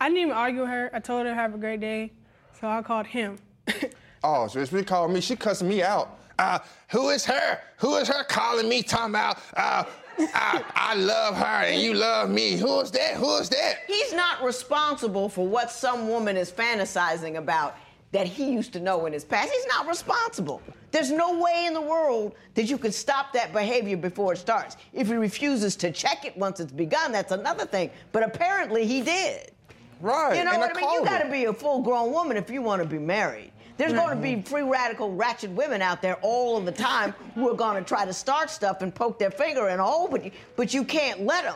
I 0.00 0.08
didn't 0.08 0.22
even 0.22 0.32
argue 0.32 0.62
with 0.62 0.70
her. 0.70 0.90
I 0.92 1.00
told 1.00 1.26
her 1.26 1.34
have 1.34 1.54
a 1.54 1.58
great 1.58 1.80
day. 1.80 2.12
So 2.58 2.66
I 2.66 2.82
called 2.82 3.06
him. 3.06 3.38
Oh, 4.22 4.46
so 4.48 4.62
she 4.66 4.82
called 4.82 5.12
me. 5.12 5.22
She 5.22 5.34
cussed 5.34 5.62
me 5.62 5.82
out. 5.82 6.18
Uh, 6.38 6.58
who 6.90 7.08
is 7.08 7.24
her? 7.24 7.58
Who 7.78 7.96
is 7.96 8.06
her 8.08 8.22
calling 8.24 8.68
me 8.68 8.82
talking 8.82 9.14
about, 9.14 9.38
uh, 9.56 9.84
I, 10.18 10.62
I 10.74 10.94
love 10.94 11.38
her 11.38 11.64
and 11.64 11.80
you 11.80 11.94
love 11.94 12.28
me? 12.28 12.58
Who 12.58 12.80
is 12.80 12.90
that? 12.90 13.14
Who 13.14 13.36
is 13.36 13.48
that? 13.48 13.78
He's 13.86 14.12
not 14.12 14.42
responsible 14.44 15.30
for 15.30 15.46
what 15.46 15.70
some 15.70 16.06
woman 16.06 16.36
is 16.36 16.52
fantasizing 16.52 17.36
about 17.36 17.76
that 18.12 18.26
he 18.26 18.52
used 18.52 18.72
to 18.72 18.80
know 18.80 19.06
in 19.06 19.12
his 19.12 19.24
past. 19.24 19.52
He's 19.52 19.66
not 19.66 19.86
responsible. 19.86 20.62
There's 20.90 21.10
no 21.10 21.38
way 21.38 21.64
in 21.66 21.74
the 21.74 21.80
world 21.80 22.34
that 22.54 22.64
you 22.64 22.76
can 22.76 22.92
stop 22.92 23.32
that 23.32 23.52
behavior 23.52 23.96
before 23.96 24.32
it 24.32 24.38
starts. 24.38 24.76
If 24.92 25.06
he 25.06 25.14
refuses 25.14 25.76
to 25.76 25.92
check 25.92 26.24
it 26.24 26.36
once 26.36 26.58
it's 26.58 26.72
begun, 26.72 27.12
that's 27.12 27.32
another 27.32 27.66
thing. 27.66 27.90
But 28.12 28.24
apparently 28.24 28.86
he 28.86 29.00
did. 29.00 29.52
Right. 30.00 30.36
You 30.36 30.44
know 30.44 30.52
and 30.52 30.60
what 30.60 30.76
I 30.76 30.80
mean? 30.80 30.92
You 30.92 31.04
got 31.04 31.22
to 31.22 31.30
be 31.30 31.44
a 31.44 31.52
full 31.52 31.82
grown 31.82 32.10
woman 32.10 32.36
if 32.36 32.50
you 32.50 32.62
want 32.62 32.82
to 32.82 32.88
be 32.88 32.98
married. 32.98 33.52
There's 33.76 33.94
going 33.94 34.14
to 34.14 34.22
be 34.22 34.32
mm-hmm. 34.32 34.42
free 34.42 34.62
radical 34.62 35.14
ratchet 35.14 35.50
women 35.52 35.80
out 35.80 36.02
there 36.02 36.16
all 36.20 36.58
of 36.58 36.66
the 36.66 36.72
time 36.72 37.14
who 37.34 37.48
are 37.48 37.54
going 37.54 37.82
to 37.82 37.88
try 37.88 38.04
to 38.04 38.12
start 38.12 38.50
stuff 38.50 38.82
and 38.82 38.94
poke 38.94 39.18
their 39.18 39.30
finger 39.30 39.70
in 39.70 39.80
a 39.80 39.84
hole, 39.84 40.06
but 40.06 40.22
you, 40.22 40.30
but 40.54 40.74
you 40.74 40.84
can't 40.84 41.24
let 41.24 41.44
them. 41.44 41.54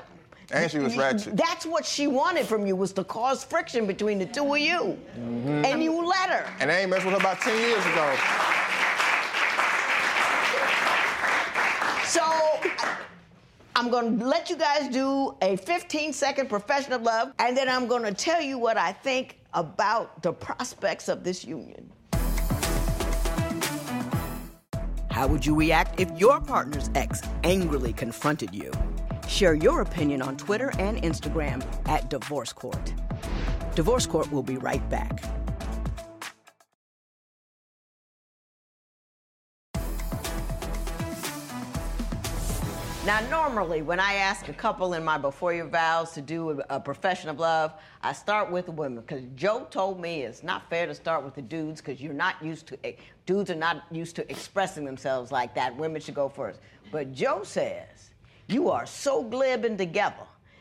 And 0.52 0.70
she 0.70 0.78
was 0.78 0.96
ratchet. 0.96 1.36
That's 1.36 1.64
what 1.66 1.84
she 1.86 2.06
wanted 2.06 2.46
from 2.46 2.66
you 2.66 2.76
was 2.76 2.92
to 2.94 3.04
cause 3.04 3.42
friction 3.44 3.86
between 3.86 4.18
the 4.18 4.26
two 4.26 4.54
of 4.54 4.60
you, 4.60 4.98
Mm-hmm. 5.18 5.64
and 5.64 5.82
you 5.82 6.04
let 6.06 6.28
her. 6.30 6.46
And 6.60 6.70
I 6.70 6.80
ain't 6.80 6.90
messed 6.90 7.04
with 7.04 7.14
her 7.14 7.20
about 7.20 7.40
10 7.40 7.56
years 7.58 7.84
ago. 7.86 8.14
So 12.06 12.20
I- 12.22 12.96
I'm 13.76 13.90
going 13.90 14.18
to 14.20 14.24
let 14.26 14.50
you 14.50 14.56
guys 14.56 14.88
do 14.88 15.34
a 15.42 15.56
15 15.56 16.12
second 16.12 16.48
profession 16.48 16.92
of 16.92 17.02
love, 17.02 17.32
and 17.38 17.56
then 17.56 17.68
I'm 17.68 17.86
going 17.88 18.02
to 18.04 18.12
tell 18.14 18.40
you 18.40 18.58
what 18.58 18.76
I 18.76 18.92
think 18.92 19.38
about 19.54 20.22
the 20.22 20.32
prospects 20.32 21.08
of 21.08 21.24
this 21.24 21.44
union. 21.44 21.90
How 25.10 25.26
would 25.28 25.44
you 25.46 25.54
react 25.54 25.98
if 26.00 26.10
your 26.18 26.40
partner's 26.40 26.90
ex 26.94 27.22
angrily 27.44 27.92
confronted 27.92 28.52
you? 28.54 28.70
Share 29.34 29.54
your 29.54 29.80
opinion 29.80 30.22
on 30.22 30.36
Twitter 30.36 30.72
and 30.78 31.02
Instagram 31.02 31.60
at 31.88 32.08
Divorce 32.08 32.52
Court. 32.52 32.94
Divorce 33.74 34.06
Court 34.06 34.30
will 34.30 34.44
be 34.44 34.58
right 34.58 34.88
back. 34.88 35.24
Now, 43.04 43.28
normally, 43.28 43.82
when 43.82 43.98
I 43.98 44.14
ask 44.14 44.46
a 44.46 44.52
couple 44.52 44.94
in 44.94 45.04
my 45.04 45.18
Before 45.18 45.52
Your 45.52 45.66
Vows 45.66 46.12
to 46.12 46.20
do 46.20 46.62
a, 46.70 46.78
profession 46.78 47.28
of 47.28 47.40
love, 47.40 47.72
I 48.04 48.12
start 48.12 48.52
with 48.52 48.66
the 48.66 48.72
women 48.72 49.00
because 49.00 49.24
Joe 49.34 49.66
told 49.68 50.00
me 50.00 50.22
it's 50.22 50.44
not 50.44 50.70
fair 50.70 50.86
to 50.86 50.94
start 50.94 51.24
with 51.24 51.34
the 51.34 51.42
dudes 51.42 51.80
because 51.80 52.00
you're 52.00 52.14
not 52.14 52.40
used 52.40 52.68
to, 52.68 52.78
dudes 53.26 53.50
are 53.50 53.56
not 53.56 53.82
used 53.90 54.14
to 54.14 54.30
expressing 54.30 54.84
themselves 54.84 55.32
like 55.32 55.56
that. 55.56 55.76
Women 55.76 56.00
should 56.00 56.14
go 56.14 56.28
first. 56.28 56.60
But 56.92 57.12
Joe 57.12 57.42
says, 57.42 58.13
you 58.48 58.70
are 58.70 58.86
so 58.86 59.22
glib 59.22 59.64
and 59.64 59.78
together 59.78 60.14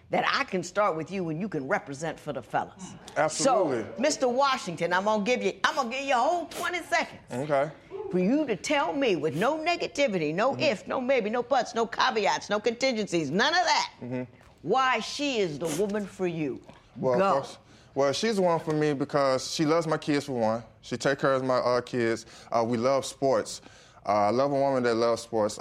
that 0.09 0.25
I 0.31 0.43
can 0.43 0.61
start 0.63 0.95
with 0.95 1.09
you 1.11 1.29
and 1.29 1.39
you 1.39 1.49
can 1.49 1.67
represent 1.67 2.19
for 2.19 2.33
the 2.33 2.41
fellas. 2.41 2.93
Absolutely. 3.17 3.83
So, 3.95 4.01
Mr. 4.27 4.31
Washington, 4.31 4.93
I'm 4.93 5.05
gonna 5.05 5.23
give 5.23 5.41
you, 5.41 5.53
I'm 5.63 5.75
gonna 5.75 5.89
give 5.89 6.03
you 6.05 6.13
a 6.13 6.17
whole 6.17 6.45
20 6.45 6.79
seconds 6.83 7.19
Okay. 7.49 7.71
for 8.11 8.19
you 8.19 8.45
to 8.45 8.55
tell 8.55 8.93
me 8.93 9.15
with 9.15 9.35
no 9.35 9.57
negativity, 9.57 10.33
no 10.33 10.51
Mm-hmm. 10.51 10.61
if, 10.61 10.87
no 10.87 11.01
maybe, 11.01 11.29
no 11.31 11.41
buts, 11.41 11.73
no 11.73 11.85
caveats, 11.87 12.49
no 12.49 12.59
contingencies, 12.59 13.31
none 13.31 13.53
of 13.53 13.65
that, 13.65 13.89
Mm-hmm. 14.03 14.23
why 14.61 14.99
she 14.99 15.39
is 15.39 15.57
the 15.57 15.67
woman 15.81 16.05
for 16.05 16.27
you. 16.27 16.61
Well, 16.95 17.17
Go. 17.17 17.41
first- 17.41 17.57
well, 17.95 18.11
she's 18.11 18.35
the 18.37 18.41
one 18.41 18.59
for 18.59 18.73
me 18.73 18.93
because 18.93 19.51
she 19.53 19.65
loves 19.65 19.85
my 19.87 19.97
kids 19.97 20.25
for 20.25 20.33
one. 20.33 20.63
She 20.81 20.97
take 20.97 21.19
care 21.19 21.33
of 21.33 21.43
my 21.43 21.57
uh, 21.57 21.81
kids. 21.81 22.25
Uh, 22.51 22.63
we 22.67 22.75
love 22.77 23.05
sports. 23.05 23.61
Uh, 24.05 24.13
I 24.13 24.29
love 24.31 24.51
a 24.51 24.55
woman 24.55 24.81
that 24.83 24.95
loves 24.95 25.21
sports. 25.21 25.59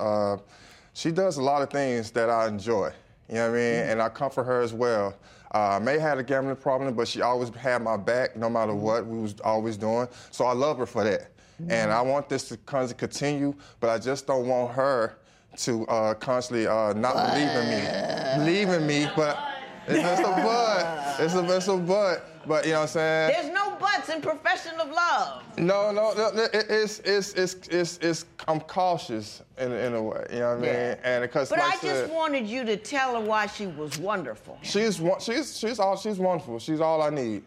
She 0.95 1.11
does 1.11 1.39
a 1.39 1.43
lot 1.43 1.63
of 1.63 1.71
things 1.71 2.11
that 2.13 2.29
I 2.29 2.49
enjoy. 2.49 2.93
You 3.29 3.37
know 3.37 3.51
what 3.51 3.59
I 3.59 3.61
mean? 3.61 3.75
And 3.91 4.03
I 4.03 4.09
comfort 4.09 4.45
her 4.45 4.61
as 4.61 4.73
well. 4.73 5.15
Uh, 5.55 5.77
I 5.77 5.79
may 5.79 5.99
have 5.99 6.19
a 6.19 6.23
gambling 6.23 6.57
problem, 6.57 6.95
but 6.95 7.09
she 7.09 7.21
always 7.23 7.51
had 7.51 7.83
my 7.83 7.97
back 7.97 8.37
no 8.37 8.49
matter 8.49 8.75
what 8.75 9.07
we 9.07 9.21
was 9.21 9.35
always 9.41 9.77
doing. 9.77 10.09
So 10.31 10.45
I 10.45 10.53
love 10.53 10.79
her 10.79 10.87
for 10.87 11.05
that. 11.05 11.29
And 11.69 11.93
I 11.93 12.01
want 12.01 12.29
this 12.29 12.49
to 12.49 12.57
con- 12.57 12.89
continue, 12.89 13.55
but 13.79 13.89
I 13.89 13.99
just 13.99 14.27
don't 14.27 14.49
want 14.49 14.73
her 14.73 15.19
to 15.59 15.87
uh, 15.87 16.15
constantly 16.15 16.67
uh, 16.67 16.93
not 16.95 17.15
believe 17.15 17.51
in 17.51 17.69
me. 17.69 18.45
Believe 18.45 18.69
in 18.71 18.87
me, 18.87 19.09
but 19.15 19.39
it's 19.87 20.01
just 20.01 20.23
a 20.23 20.25
but. 20.25 21.21
It's 21.21 21.35
a, 21.35 21.57
it's 21.57 21.69
a 21.69 21.77
but. 21.77 22.47
But 22.49 22.65
you 22.65 22.73
know 22.73 22.79
what 22.79 22.83
I'm 22.83 22.89
saying? 22.89 23.33
There's 23.33 23.55
no 23.55 23.62
buts 23.83 24.09
in 24.09 24.21
profession 24.23 24.73
of 24.81 24.89
love. 24.91 25.43
No, 25.59 25.91
no, 25.93 26.13
no. 26.15 26.31
no, 26.31 26.45
it- 26.45 26.67
It's, 26.71 27.01
it's, 27.01 27.33
it's, 27.35 27.55
it's, 27.69 27.99
it's, 27.99 28.25
I'm 28.49 28.61
cautious 28.61 29.43
in, 29.59 29.73
in 29.73 29.95
a 29.95 30.03
way. 30.03 30.25
You 30.33 30.39
know 30.39 30.49
what 30.51 30.59
I 30.59 30.61
mean? 30.61 30.65
Yeah. 30.71 30.97
And 31.03 31.23
because, 31.23 31.51
But 31.51 31.59
like 31.59 31.83
I 31.85 31.87
just 31.87 32.11
wanted 32.13 32.47
you 32.47 32.65
to 32.65 32.77
tell 32.77 33.15
her 33.15 33.21
why 33.21 33.47
she 33.47 33.67
was 33.67 33.99
wonderful. 33.99 34.59
she's, 34.63 35.01
she's, 35.21 35.59
she's 35.59 35.79
all, 35.79 35.97
she's 35.97 36.19
wonderful. 36.19 36.59
She's 36.59 36.81
all 36.81 37.03
I 37.03 37.11
need. 37.11 37.43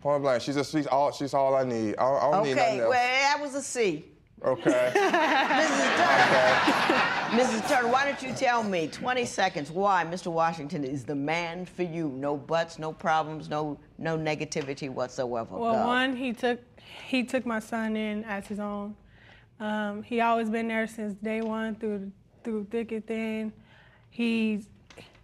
Point 0.00 0.22
blank. 0.22 0.42
She's 0.42 0.56
just, 0.56 0.72
she's 0.72 0.86
all, 0.88 1.12
she's 1.12 1.32
all 1.32 1.54
I 1.54 1.62
need. 1.64 1.94
I, 1.96 2.02
don't- 2.04 2.22
I 2.22 2.30
don't 2.36 2.44
need 2.44 2.52
Okay, 2.52 2.78
well, 2.80 2.90
that 2.90 3.38
was 3.40 3.54
a 3.54 3.62
C. 3.62 4.04
Okay. 4.44 4.92
Mrs. 4.96 5.96
Turner, 5.96 6.31
Mrs. 7.32 7.66
Turner, 7.66 7.88
why 7.88 8.04
don't 8.04 8.22
you 8.22 8.34
tell 8.34 8.62
me, 8.62 8.88
20 8.88 9.24
seconds, 9.24 9.70
why 9.70 10.04
Mr. 10.04 10.30
Washington 10.30 10.84
is 10.84 11.02
the 11.02 11.14
man 11.14 11.64
for 11.64 11.82
you? 11.82 12.10
No 12.10 12.36
buts, 12.36 12.78
no 12.78 12.92
problems, 12.92 13.48
no 13.48 13.78
no 13.96 14.18
negativity 14.18 14.90
whatsoever. 14.90 15.56
Well, 15.56 15.72
Go. 15.72 15.86
one, 15.86 16.14
he 16.14 16.34
took 16.34 16.60
he 17.06 17.24
took 17.24 17.46
my 17.46 17.58
son 17.58 17.96
in 17.96 18.22
as 18.24 18.46
his 18.46 18.60
own. 18.60 18.94
Um, 19.60 20.02
he 20.02 20.20
always 20.20 20.50
been 20.50 20.68
there 20.68 20.86
since 20.86 21.14
day 21.22 21.40
one 21.40 21.74
through 21.76 22.12
through 22.44 22.66
thick 22.70 22.92
and 22.92 23.06
thin. 23.06 23.52
He's 24.10 24.68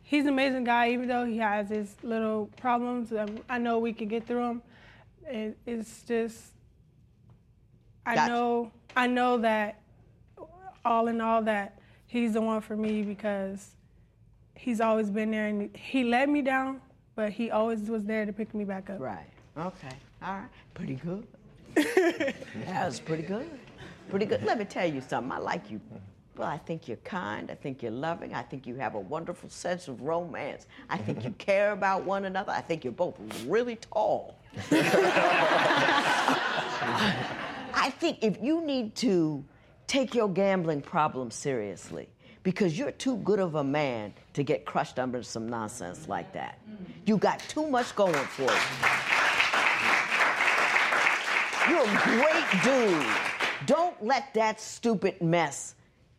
he's 0.02 0.22
an 0.22 0.30
amazing 0.30 0.64
guy, 0.64 0.88
even 0.88 1.08
though 1.08 1.26
he 1.26 1.36
has 1.36 1.68
his 1.68 1.94
little 2.02 2.48
problems. 2.58 3.12
I 3.50 3.58
know 3.58 3.80
we 3.80 3.92
can 3.92 4.08
get 4.08 4.26
through 4.26 4.46
them. 4.46 4.62
It, 5.26 5.58
it's 5.66 6.04
just 6.04 6.54
I 8.06 8.14
Gotcha. 8.14 8.32
know 8.32 8.72
I 8.96 9.06
know 9.08 9.36
that 9.36 9.82
all 10.86 11.08
in 11.08 11.20
all 11.20 11.42
that 11.42 11.77
he's 12.08 12.32
the 12.32 12.40
one 12.40 12.60
for 12.60 12.76
me 12.76 13.02
because 13.02 13.76
he's 14.54 14.80
always 14.80 15.10
been 15.10 15.30
there 15.30 15.46
and 15.46 15.74
he 15.76 16.02
let 16.02 16.28
me 16.28 16.42
down, 16.42 16.80
but 17.14 17.30
he 17.30 17.52
always 17.52 17.82
was 17.88 18.04
there 18.04 18.26
to 18.26 18.32
pick 18.32 18.52
me 18.54 18.64
back 18.64 18.90
up. 18.90 18.98
Right. 18.98 19.30
Okay. 19.56 19.96
All 20.22 20.34
right. 20.34 20.48
Pretty 20.74 20.96
good. 20.96 21.26
that 21.74 22.84
was 22.86 22.98
pretty 22.98 23.22
good. 23.22 23.48
Pretty 24.10 24.26
good. 24.26 24.42
Let 24.42 24.58
me 24.58 24.64
tell 24.64 24.90
you 24.90 25.00
something. 25.00 25.30
I 25.30 25.38
like 25.38 25.70
you. 25.70 25.80
Well, 26.36 26.48
I 26.48 26.58
think 26.58 26.88
you're 26.88 26.96
kind. 26.98 27.50
I 27.50 27.54
think 27.54 27.82
you're 27.82 27.92
loving. 27.92 28.32
I 28.34 28.42
think 28.42 28.66
you 28.66 28.76
have 28.76 28.94
a 28.94 29.00
wonderful 29.00 29.50
sense 29.50 29.88
of 29.88 30.00
romance. 30.00 30.66
I 30.88 30.96
think 30.96 31.24
you 31.24 31.30
care 31.38 31.72
about 31.72 32.04
one 32.04 32.24
another. 32.24 32.52
I 32.52 32.60
think 32.60 32.84
you're 32.84 32.92
both 32.92 33.18
really 33.46 33.76
tall. 33.76 34.38
I 37.80 37.92
think 37.98 38.18
if 38.22 38.42
you 38.42 38.64
need 38.64 38.94
to 38.96 39.44
take 39.88 40.14
your 40.14 40.28
gambling 40.28 40.80
problem 40.82 41.30
seriously, 41.30 42.08
because 42.44 42.78
you're 42.78 42.92
too 42.92 43.16
good 43.18 43.40
of 43.40 43.56
a 43.56 43.64
man 43.64 44.12
to 44.34 44.44
get 44.44 44.64
crushed 44.64 44.98
under 44.98 45.22
some 45.22 45.48
nonsense 45.48 46.06
like 46.08 46.32
that. 46.32 46.60
You 47.06 47.16
got 47.16 47.40
too 47.40 47.66
much 47.68 47.96
going 47.96 48.14
for 48.14 48.42
you. 48.42 48.48
You're 51.68 51.82
a 51.82 51.98
great 52.04 52.62
dude. 52.62 53.06
Don't 53.66 54.02
let 54.02 54.32
that 54.34 54.60
stupid 54.60 55.20
mess 55.20 55.74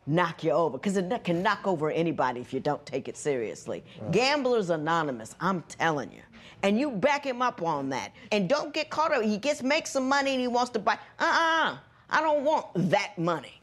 knock 0.06 0.42
you 0.44 0.50
over, 0.50 0.76
because 0.76 0.96
it 0.96 1.24
can 1.24 1.42
knock 1.42 1.66
over 1.66 1.90
anybody 1.90 2.40
if 2.40 2.52
you 2.52 2.60
don't 2.60 2.84
take 2.84 3.06
it 3.06 3.16
seriously. 3.16 3.84
Gamblers 4.10 4.70
Anonymous, 4.70 5.36
I'm 5.40 5.62
telling 5.62 6.10
you. 6.12 6.22
And 6.62 6.78
you 6.78 6.90
back 6.90 7.24
him 7.24 7.40
up 7.40 7.62
on 7.62 7.88
that. 7.90 8.12
And 8.32 8.48
don't 8.48 8.74
get 8.74 8.90
caught 8.90 9.12
up. 9.12 9.22
He 9.22 9.38
gets 9.38 9.62
makes 9.62 9.90
some 9.90 10.08
money 10.08 10.32
and 10.32 10.40
he 10.40 10.48
wants 10.48 10.70
to 10.72 10.78
buy. 10.78 10.98
Uh-uh. 11.18 11.76
I 12.10 12.20
don't 12.20 12.44
want 12.44 12.66
that 12.90 13.16
money. 13.16 13.59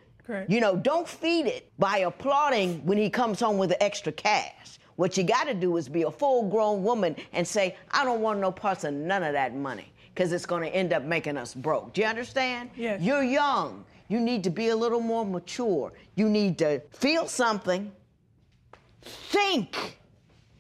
You 0.47 0.59
know, 0.59 0.75
don't 0.75 1.07
feed 1.07 1.45
it 1.45 1.71
by 1.79 1.99
applauding 1.99 2.85
when 2.85 2.97
he 2.97 3.09
comes 3.09 3.39
home 3.39 3.57
with 3.57 3.69
the 3.69 3.81
extra 3.81 4.11
cash. 4.11 4.79
What 4.97 5.15
you 5.15 5.23
got 5.23 5.45
to 5.45 5.53
do 5.53 5.77
is 5.77 5.87
be 5.87 6.03
a 6.03 6.11
full 6.11 6.49
grown 6.49 6.83
woman 6.83 7.15
and 7.31 7.47
say, 7.47 7.75
I 7.91 8.03
don't 8.03 8.21
want 8.21 8.39
no 8.39 8.51
parts 8.51 8.83
of 8.83 8.93
none 8.93 9.23
of 9.23 9.33
that 9.33 9.55
money 9.55 9.91
because 10.13 10.33
it's 10.33 10.45
going 10.45 10.63
to 10.63 10.69
end 10.69 10.91
up 10.91 11.03
making 11.03 11.37
us 11.37 11.53
broke. 11.53 11.93
Do 11.93 12.01
you 12.01 12.07
understand? 12.07 12.71
Yes. 12.75 13.01
You're 13.01 13.23
young. 13.23 13.85
You 14.09 14.19
need 14.19 14.43
to 14.45 14.49
be 14.49 14.69
a 14.69 14.75
little 14.75 15.01
more 15.01 15.25
mature. 15.25 15.93
You 16.15 16.29
need 16.29 16.57
to 16.59 16.79
feel 16.91 17.27
something, 17.27 17.91
think, 19.01 19.99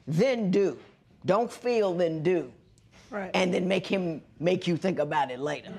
then 0.05 0.51
do. 0.51 0.77
Don't 1.25 1.51
feel, 1.51 1.93
then 1.93 2.21
do. 2.23 2.51
Right. 3.09 3.31
And 3.33 3.53
then 3.53 3.67
make 3.67 3.87
him 3.87 4.21
make 4.39 4.67
you 4.67 4.77
think 4.77 4.99
about 4.99 5.31
it 5.31 5.39
later. 5.39 5.73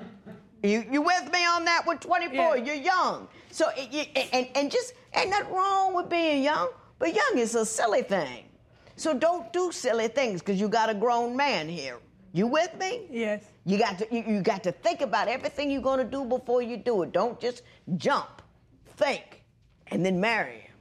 You, 0.63 0.83
you 0.91 1.01
with 1.01 1.31
me 1.31 1.45
on 1.45 1.63
that 1.65 1.83
with 1.87 2.01
24? 2.01 2.57
Yeah. 2.57 2.63
You're 2.63 2.75
young. 2.75 3.27
So, 3.51 3.65
it, 3.75 3.91
you- 3.91 4.21
and, 4.33 4.47
and 4.55 4.71
just, 4.71 4.93
ain't 5.13 5.29
nothing 5.29 5.53
wrong 5.53 5.93
with 5.95 6.09
being 6.09 6.43
young, 6.43 6.69
but 6.99 7.13
young 7.15 7.37
is 7.37 7.55
a 7.55 7.65
silly 7.65 8.01
thing. 8.03 8.45
So 8.95 9.13
don't 9.17 9.51
do 9.53 9.71
silly 9.71 10.09
things 10.09 10.41
because 10.41 10.59
you 10.59 10.67
got 10.67 10.89
a 10.89 10.93
grown 10.93 11.35
man 11.35 11.69
here. 11.69 11.97
You 12.33 12.47
with 12.47 12.77
me? 12.77 13.07
Yes. 13.09 13.43
You 13.65 13.77
got 13.77 13.97
to 13.99 14.07
you, 14.15 14.23
you 14.27 14.41
got 14.41 14.61
to 14.63 14.71
think 14.71 15.01
about 15.01 15.27
everything 15.27 15.71
you're 15.71 15.81
gonna 15.81 16.03
do 16.03 16.25
before 16.25 16.61
you 16.61 16.77
do 16.77 17.01
it. 17.03 17.11
Don't 17.11 17.39
just 17.39 17.63
jump. 17.97 18.41
Think. 18.97 19.43
And 19.87 20.05
then 20.05 20.19
marry 20.19 20.59
him. 20.59 20.71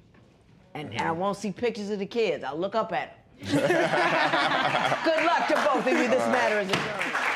And, 0.74 0.92
and 0.92 1.02
I 1.02 1.12
won't 1.12 1.36
see 1.38 1.52
pictures 1.52 1.90
of 1.90 2.00
the 2.00 2.06
kids. 2.06 2.44
I'll 2.44 2.58
look 2.58 2.74
up 2.74 2.92
at 2.92 3.16
them. 3.40 3.48
Good 5.04 5.24
luck 5.24 5.48
to 5.48 5.54
both 5.54 5.86
of 5.86 5.92
you. 5.92 6.08
This 6.08 6.26
matter 6.28 6.60
is 6.60 6.68
adjourned. 6.68 7.27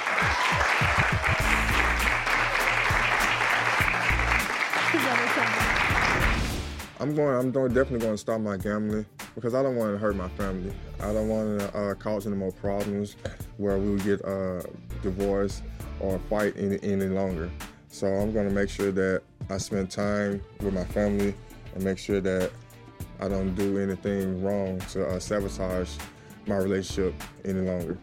I'm 7.02 7.16
going. 7.16 7.34
I'm 7.34 7.50
definitely 7.50 7.98
going 7.98 8.12
to 8.12 8.18
stop 8.18 8.40
my 8.40 8.56
gambling 8.56 9.04
because 9.34 9.54
I 9.54 9.62
don't 9.64 9.74
want 9.74 9.92
to 9.92 9.98
hurt 9.98 10.14
my 10.14 10.28
family. 10.28 10.72
I 11.00 11.12
don't 11.12 11.28
want 11.28 11.58
to 11.58 11.76
uh, 11.76 11.94
cause 11.94 12.28
any 12.28 12.36
more 12.36 12.52
problems 12.52 13.16
where 13.56 13.76
we 13.76 13.90
would 13.90 14.04
get 14.04 14.24
uh, 14.24 14.62
divorced 15.02 15.64
or 15.98 16.20
fight 16.30 16.54
any, 16.56 16.78
any 16.84 17.06
longer. 17.06 17.50
So 17.88 18.06
I'm 18.06 18.32
going 18.32 18.48
to 18.48 18.54
make 18.54 18.70
sure 18.70 18.92
that 18.92 19.22
I 19.50 19.58
spend 19.58 19.90
time 19.90 20.40
with 20.60 20.74
my 20.74 20.84
family 20.84 21.34
and 21.74 21.82
make 21.82 21.98
sure 21.98 22.20
that 22.20 22.52
I 23.18 23.26
don't 23.26 23.52
do 23.56 23.78
anything 23.78 24.40
wrong 24.40 24.78
to 24.92 25.04
uh, 25.04 25.18
sabotage 25.18 25.90
my 26.46 26.58
relationship 26.58 27.20
any 27.44 27.62
longer. 27.62 27.98